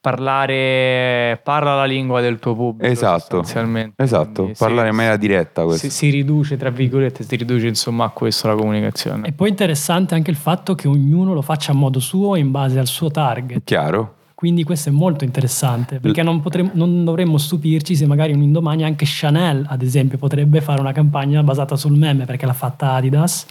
parlare, 0.00 1.38
parla 1.44 1.74
la 1.76 1.84
lingua 1.84 2.22
del 2.22 2.38
tuo 2.38 2.54
pubblico 2.54 2.90
Esatto, 2.90 3.18
sostanzialmente. 3.20 4.02
esatto, 4.02 4.32
Quindi 4.44 4.54
parlare 4.58 4.84
si- 4.84 4.90
in 4.90 4.94
maniera 4.96 5.16
diretta 5.18 5.64
questo. 5.64 5.90
Si, 5.90 5.92
si 5.94 6.08
riduce, 6.08 6.56
tra 6.56 6.70
virgolette, 6.70 7.22
si 7.22 7.36
riduce 7.36 7.66
insomma 7.66 8.06
a 8.06 8.08
questo 8.08 8.48
la 8.48 8.54
comunicazione. 8.54 9.28
E 9.28 9.32
poi 9.32 9.50
interessante 9.50 10.14
anche 10.14 10.30
il 10.30 10.36
fatto 10.36 10.74
che 10.74 10.88
ognuno 10.88 11.34
lo 11.34 11.42
faccia 11.42 11.72
a 11.72 11.74
modo 11.74 12.00
suo 12.00 12.34
in 12.36 12.50
base 12.50 12.78
al 12.78 12.86
suo 12.86 13.10
target. 13.10 13.62
Chiaro? 13.64 14.14
Quindi 14.42 14.64
questo 14.64 14.88
è 14.88 14.92
molto 14.92 15.22
interessante 15.22 16.00
perché 16.00 16.24
non, 16.24 16.40
potremmo- 16.40 16.72
non 16.74 17.04
dovremmo 17.04 17.38
stupirci 17.38 17.94
se 17.94 18.06
magari 18.06 18.32
un 18.32 18.42
indomani 18.42 18.82
anche 18.82 19.04
Chanel, 19.06 19.64
ad 19.68 19.82
esempio, 19.82 20.18
potrebbe 20.18 20.60
fare 20.60 20.80
una 20.80 20.90
campagna 20.90 21.44
basata 21.44 21.76
sul 21.76 21.92
meme 21.92 22.24
perché 22.24 22.44
l'ha 22.44 22.52
fatta 22.52 22.94
Adidas, 22.94 23.46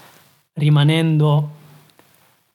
rimanendo 0.52 1.50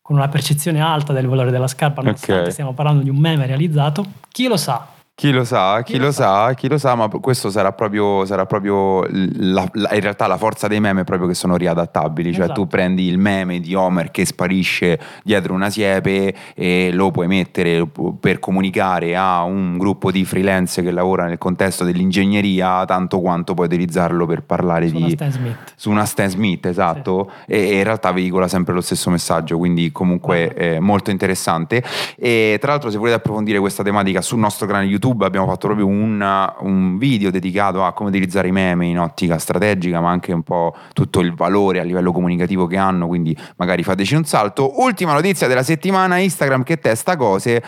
con 0.02 0.16
una 0.16 0.28
percezione 0.28 0.82
alta 0.82 1.14
del 1.14 1.26
valore 1.26 1.50
della 1.50 1.66
scarpa, 1.66 2.02
nonostante 2.02 2.42
Ok. 2.42 2.52
stiamo 2.52 2.74
parlando 2.74 3.02
di 3.02 3.08
un 3.08 3.16
meme 3.16 3.46
realizzato. 3.46 4.04
Chi 4.28 4.48
lo 4.48 4.58
sa? 4.58 4.86
Chi 5.18 5.30
lo 5.30 5.44
sa, 5.44 5.80
chi, 5.82 5.92
Chi 5.94 5.98
lo 5.98 6.04
lo 6.06 6.12
sa, 6.12 6.52
chi 6.52 6.68
lo 6.68 6.76
sa, 6.76 6.94
ma 6.94 7.08
questo 7.08 7.48
sarà 7.48 7.72
proprio, 7.72 8.26
sarà 8.26 8.44
proprio 8.44 9.00
la- 9.10 9.66
la- 9.72 9.94
in 9.94 10.00
realtà 10.02 10.26
la 10.26 10.36
forza 10.36 10.68
dei 10.68 10.78
meme 10.78 11.00
è 11.00 11.04
proprio 11.04 11.26
che 11.26 11.32
sono 11.32 11.56
riadattabili, 11.56 12.34
cioè 12.34 12.44
Esatto. 12.44 12.60
tu 12.60 12.66
prendi 12.66 13.06
il 13.08 13.16
meme 13.16 13.60
di 13.60 13.74
Homer 13.74 14.10
che 14.10 14.26
sparisce 14.26 15.00
dietro 15.24 15.54
una 15.54 15.70
siepe 15.70 16.34
e 16.54 16.90
lo 16.92 17.12
puoi 17.12 17.28
mettere 17.28 17.88
per 18.20 18.40
comunicare 18.40 19.16
a 19.16 19.42
un 19.42 19.78
gruppo 19.78 20.10
di 20.10 20.22
freelance 20.26 20.82
che 20.82 20.90
lavora 20.90 21.24
nel 21.24 21.38
contesto 21.38 21.82
dell'ingegneria 21.84 22.84
tanto 22.84 23.20
quanto 23.20 23.54
puoi 23.54 23.68
utilizzarlo 23.68 24.26
per 24.26 24.42
parlare 24.42 24.88
Sulla 24.88 25.06
di 25.06 25.12
Stan 25.12 25.32
Smith. 25.32 25.56
su 25.76 25.88
una 25.90 26.04
Stan 26.04 26.28
Smith, 26.28 26.66
esatto, 26.66 27.30
e, 27.46 27.58
e 27.70 27.76
in 27.78 27.84
realtà 27.84 28.12
veicola 28.12 28.48
sempre 28.48 28.74
lo 28.74 28.82
stesso 28.82 29.08
messaggio, 29.08 29.56
quindi 29.56 29.90
comunque 29.92 30.76
molto 30.78 31.10
interessante. 31.10 31.82
E 32.18 32.58
tra 32.60 32.72
l'altro 32.72 32.90
se 32.90 32.98
volete 32.98 33.16
approfondire 33.16 33.58
questa 33.60 33.82
tematica 33.82 34.20
sul 34.20 34.40
nostro 34.40 34.66
canale 34.66 34.84
YouTube 34.84 35.04
abbiamo 35.10 35.46
fatto 35.46 35.66
proprio 35.66 35.86
un, 35.86 36.52
un 36.60 36.98
video 36.98 37.30
dedicato 37.30 37.84
a 37.84 37.92
come 37.92 38.10
utilizzare 38.10 38.48
i 38.48 38.52
meme 38.52 38.86
in 38.86 38.98
ottica 38.98 39.38
strategica, 39.38 40.00
ma 40.00 40.10
anche 40.10 40.32
un 40.32 40.42
po' 40.42 40.74
tutto 40.92 41.20
il 41.20 41.34
valore 41.34 41.80
a 41.80 41.84
livello 41.84 42.12
comunicativo 42.12 42.66
che 42.66 42.76
hanno, 42.76 43.06
quindi 43.06 43.36
magari 43.56 43.82
fateci 43.82 44.14
un 44.14 44.24
salto. 44.24 44.80
Ultima 44.80 45.12
notizia 45.12 45.46
della 45.46 45.62
settimana, 45.62 46.18
Instagram 46.18 46.62
che 46.62 46.78
testa 46.78 47.16
cose. 47.16 47.62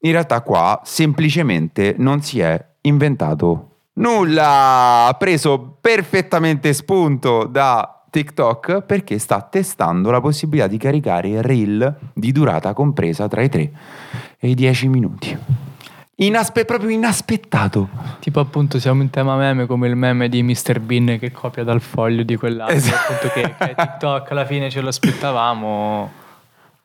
In 0.00 0.12
realtà 0.12 0.42
qua 0.42 0.80
semplicemente 0.84 1.94
non 1.98 2.22
si 2.22 2.40
è 2.40 2.64
inventato 2.82 3.68
nulla, 3.94 5.06
ha 5.06 5.14
preso 5.14 5.78
perfettamente 5.80 6.72
spunto 6.72 7.44
da 7.44 8.04
TikTok 8.10 8.82
perché 8.82 9.18
sta 9.18 9.42
testando 9.42 10.10
la 10.10 10.20
possibilità 10.20 10.66
di 10.66 10.78
caricare 10.78 11.42
reel 11.42 11.94
di 12.14 12.32
durata 12.32 12.72
compresa 12.72 13.28
tra 13.28 13.42
i 13.42 13.48
3 13.48 13.72
e 14.38 14.48
i 14.48 14.54
10 14.54 14.88
minuti. 14.88 15.38
Inaspe- 16.20 16.64
proprio 16.64 16.90
inaspettato. 16.90 17.88
Tipo 18.18 18.40
appunto 18.40 18.80
siamo 18.80 19.02
in 19.02 19.10
tema 19.10 19.36
meme 19.36 19.66
come 19.66 19.86
il 19.86 19.94
meme 19.94 20.28
di 20.28 20.42
Mr. 20.42 20.80
Bean 20.80 21.16
che 21.18 21.30
copia 21.30 21.62
dal 21.62 21.80
foglio 21.80 22.24
di 22.24 22.34
quell'altro, 22.34 22.76
Esatto. 22.76 23.12
appunto 23.12 23.32
che, 23.34 23.54
che 23.56 23.74
TikTok 23.76 24.30
alla 24.32 24.44
fine 24.44 24.68
ce 24.68 24.80
lo 24.80 24.88
aspettavamo, 24.88 26.12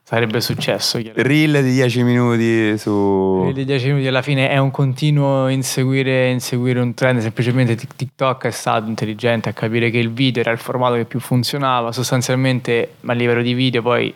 sarebbe 0.03 0.39
successo. 0.39 1.01
Reel 1.15 1.63
di 1.63 1.71
10 1.71 2.03
minuti 2.03 2.77
su... 2.77 3.49
Di 3.55 3.65
10 3.65 3.87
minuti 3.87 4.05
alla 4.07 4.21
fine 4.21 4.49
è 4.49 4.59
un 4.59 4.69
continuo 4.69 5.47
inseguire, 5.47 6.29
inseguire 6.29 6.79
un 6.79 6.93
trend, 6.93 7.19
semplicemente 7.21 7.73
Tik- 7.73 7.95
TikTok 7.95 8.45
è 8.45 8.51
stato 8.51 8.87
intelligente 8.87 9.49
a 9.49 9.53
capire 9.53 9.89
che 9.89 9.97
il 9.97 10.11
video 10.11 10.43
era 10.43 10.51
il 10.51 10.59
formato 10.59 10.93
che 10.93 11.05
più 11.05 11.19
funzionava, 11.19 11.91
sostanzialmente 11.91 12.95
a 13.03 13.13
livello 13.13 13.41
di 13.41 13.55
video 13.55 13.81
poi 13.81 14.13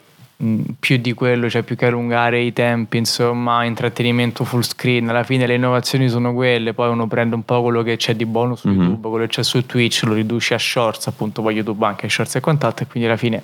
più 0.79 0.97
di 0.97 1.13
quello, 1.13 1.49
cioè 1.49 1.63
più 1.63 1.75
che 1.75 1.87
allungare 1.87 2.41
i 2.41 2.53
tempi, 2.53 2.97
insomma, 2.97 3.63
intrattenimento 3.63 4.43
full 4.43 4.61
screen. 4.61 5.09
Alla 5.09 5.23
fine 5.23 5.47
le 5.47 5.55
innovazioni 5.55 6.09
sono 6.09 6.33
quelle, 6.33 6.73
poi 6.73 6.89
uno 6.89 7.07
prende 7.07 7.33
un 7.35 7.43
po' 7.43 7.61
quello 7.63 7.81
che 7.81 7.95
c'è 7.97 8.15
di 8.15 8.25
buono 8.25 8.55
su 8.55 8.67
Mhm. 8.67 8.75
YouTube, 8.75 9.09
quello 9.09 9.25
che 9.25 9.31
c'è 9.31 9.43
su 9.43 9.65
Twitch, 9.65 10.03
lo 10.03 10.13
riduce 10.13 10.53
a 10.53 10.59
shorts, 10.59 11.07
appunto 11.07 11.41
poi 11.41 11.55
YouTube 11.55 11.83
anche 11.85 12.07
shorts 12.07 12.35
e 12.35 12.39
quant'altro, 12.39 12.85
e 12.85 12.87
quindi 12.87 13.09
alla 13.09 13.17
fine 13.17 13.41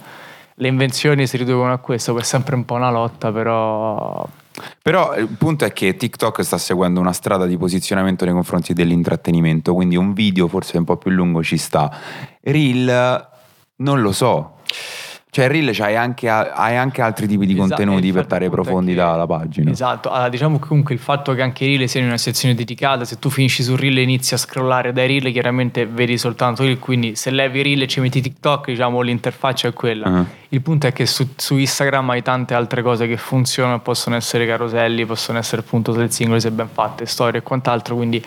le 0.53 0.67
invenzioni 0.67 1.25
si 1.25 1.37
riducono 1.37 1.73
a 1.73 1.77
questo, 1.79 2.11
poi 2.13 2.21
è 2.21 2.25
sempre 2.25 2.55
un 2.55 2.63
po' 2.63 2.75
una 2.75 2.91
lotta, 2.91 3.31
però 3.31 4.27
Però 4.83 5.15
il 5.17 5.29
punto 5.29 5.65
è 5.65 5.73
che 5.73 5.95
TikTok 5.95 6.43
sta 6.43 6.59
seguendo 6.59 6.99
una 6.99 7.11
strada 7.11 7.47
di 7.47 7.57
posizionamento 7.57 8.23
nei 8.23 8.35
confronti 8.35 8.73
dell'intrattenimento, 8.73 9.73
quindi 9.73 9.95
un 9.95 10.13
video 10.13 10.47
forse 10.47 10.77
un 10.77 10.83
po' 10.83 10.97
più 10.97 11.09
lungo 11.09 11.41
ci 11.41 11.57
sta. 11.57 11.89
Reel 12.41 13.27
non 13.77 14.01
lo 14.01 14.11
so. 14.11 14.57
Cioè 15.33 15.47
Reel 15.47 15.71
c'hai 15.73 15.95
anche, 15.95 16.29
hai 16.29 16.77
anche 16.77 17.01
altri 17.01 17.25
tipi 17.25 17.47
di 17.47 17.53
Esatto, 17.53 17.69
contenuti 17.69 18.05
il 18.05 18.13
per 18.13 18.27
dare 18.27 18.51
profondità 18.51 19.05
che- 19.07 19.13
alla 19.13 19.25
pagina. 19.25 19.71
Esatto, 19.71 20.11
allora, 20.11 20.29
diciamo 20.29 20.59
che 20.59 20.67
comunque 20.67 20.93
il 20.93 20.99
fatto 20.99 21.33
che 21.33 21.41
anche 21.41 21.65
i 21.65 21.75
reel 21.75 21.89
siano 21.89 22.05
in 22.05 22.11
una 22.11 22.21
sezione 22.21 22.53
dedicata, 22.53 23.03
se 23.03 23.17
tu 23.17 23.31
finisci 23.31 23.63
su 23.63 23.75
reel 23.75 23.97
e 23.97 24.03
inizi 24.03 24.35
a 24.35 24.37
scrollare 24.37 24.93
dai 24.93 25.07
reel, 25.07 25.31
chiaramente 25.31 25.87
vedi 25.87 26.19
soltanto 26.19 26.61
reel, 26.61 26.77
quindi 26.77 27.15
se 27.15 27.31
levi 27.31 27.63
reel 27.63 27.81
e 27.81 27.87
ci 27.87 27.99
metti 27.99 28.21
TikTok, 28.21 28.67
diciamo 28.67 29.01
l'interfaccia 29.01 29.69
è 29.69 29.73
quella. 29.73 30.05
Ah. 30.05 30.25
Il 30.49 30.61
punto 30.61 30.85
è 30.85 30.93
che 30.93 31.07
su, 31.07 31.27
su 31.35 31.57
Instagram 31.57 32.11
hai 32.11 32.21
tante 32.21 32.53
altre 32.53 32.83
cose 32.83 33.07
che 33.07 33.17
funzionano, 33.17 33.79
possono 33.79 34.15
essere 34.15 34.45
caroselli, 34.45 35.03
possono 35.03 35.39
essere 35.39 35.63
appunto 35.63 35.93
del 35.93 36.11
singolo 36.11 36.39
se 36.39 36.51
ben 36.51 36.69
fatte, 36.71 37.07
storie 37.07 37.39
e 37.39 37.41
quant'altro, 37.41 37.95
quindi 37.95 38.23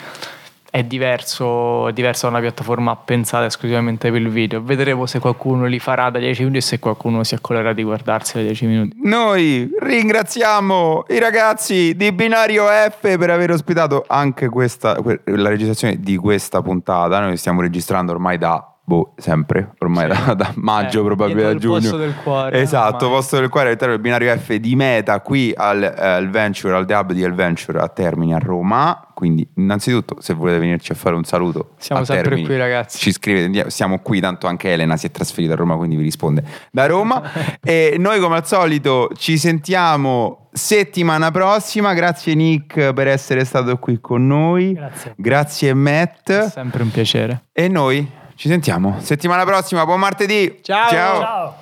è 0.71 0.83
diverso, 0.85 1.89
è 1.89 1.93
diverso 1.93 2.27
da 2.27 2.33
una 2.33 2.41
piattaforma 2.41 2.97
pensata 2.97 3.47
esclusivamente 3.47 4.11
per 4.11 4.21
il 4.21 4.29
video. 4.29 4.63
Vedremo 4.63 5.07
se 5.07 5.19
qualcuno 5.19 5.67
li 5.67 5.79
farà 5.79 6.11
da 6.11 6.19
10 6.19 6.41
minuti 6.41 6.59
e 6.59 6.63
se 6.63 6.79
qualcuno 6.79 7.25
si 7.25 7.35
accolerà 7.35 7.73
di 7.73 7.83
guardarsi 7.83 8.37
da 8.37 8.43
10 8.43 8.67
minuti. 8.67 8.97
Noi 9.03 9.71
ringraziamo 9.79 11.05
i 11.09 11.19
ragazzi 11.19 11.95
di 11.97 12.13
Binario 12.13 12.67
F 12.67 13.17
per 13.17 13.31
aver 13.31 13.51
ospitato 13.51 14.05
anche 14.07 14.49
questa, 14.49 14.95
que- 14.97 15.21
la 15.25 15.49
registrazione 15.49 15.99
di 16.01 16.17
questa 16.17 16.63
puntata. 16.63 17.21
Noi 17.21 17.37
stiamo 17.37 17.61
registrando 17.61 18.13
ormai 18.13 18.39
da, 18.39 18.76
boh, 18.89 19.15
sempre, 19.17 19.73
ormai 19.81 20.09
Sì. 20.15 20.25
da, 20.27 20.35
da 20.35 20.53
maggio, 20.55 21.01
Eh, 21.01 21.05
probabilmente 21.05 21.51
il 21.55 21.59
giugno. 21.61 21.81
posto 21.81 21.97
del 21.97 22.15
cuore, 22.23 22.61
Esatto, 22.61 23.05
ormai. 23.07 23.19
posto 23.19 23.39
del 23.41 23.49
cuore 23.49 23.67
all'interno 23.67 23.95
del 23.95 24.03
Binario 24.03 24.35
F 24.39 24.55
di 24.55 24.77
Meta 24.77 25.21
qui 25.21 25.53
al, 25.55 25.83
eh, 25.83 25.95
al 26.07 26.31
Venture, 26.31 26.75
al 26.77 26.87
Hub 26.89 27.13
di 27.13 27.25
Adventure 27.25 27.81
a 27.81 27.89
Termini 27.89 28.33
a 28.33 28.39
Roma. 28.39 29.01
Quindi, 29.13 29.49
innanzitutto, 29.57 30.17
se 30.21 30.35
volete 30.35 30.59
venirci 30.59 30.93
a 30.93 30.95
fare 30.95 31.17
un 31.17 31.25
saluto, 31.25 31.71
Siamo 31.79 32.03
a 32.03 32.05
sempre 32.05 32.25
Termini, 32.29 32.47
qui, 32.47 32.57
ragazzi. 32.59 32.99
Ci 32.99 33.13
scrivete, 33.13 33.71
siamo 33.71 33.99
qui, 34.01 34.21
tanto 34.21 34.47
anche 34.47 34.71
Elena 34.73 34.97
si 34.99 35.07
è 35.07 35.11
trasferita 35.11 35.55
a 35.55 35.57
Roma, 35.57 35.75
quindi 35.77 35.97
vi 35.97 36.03
risponde 36.03 36.45
da 36.71 36.87
Roma. 36.87 37.23
e 37.65 37.97
noi, 37.99 38.21
come 38.21 38.37
al 38.37 38.47
solito, 38.47 39.09
ci 39.17 39.39
sentiamo 39.39 40.49
settimana 40.53 41.31
prossima. 41.31 41.95
Grazie, 41.95 42.35
Nick, 42.35 42.93
per 42.93 43.09
essere 43.09 43.45
stato 43.47 43.79
qui 43.79 44.01
con 44.03 44.27
noi. 44.27 44.75
Grazie. 44.75 45.15
Grazie, 45.17 45.71
È 45.71 45.75
Matt. 45.75 46.49
sempre 46.51 46.83
un 46.83 46.91
piacere. 46.91 47.45
E 47.53 47.69
noi 47.69 48.07
ci 48.37 48.49
sentiamo 48.49 48.99
settimana 49.01 49.45
prossima. 49.45 49.85
Buon 49.85 50.01
martedì. 50.01 50.61
Ciao. 50.63 50.89
Ciao. 50.89 51.21
Ciao. 51.21 51.57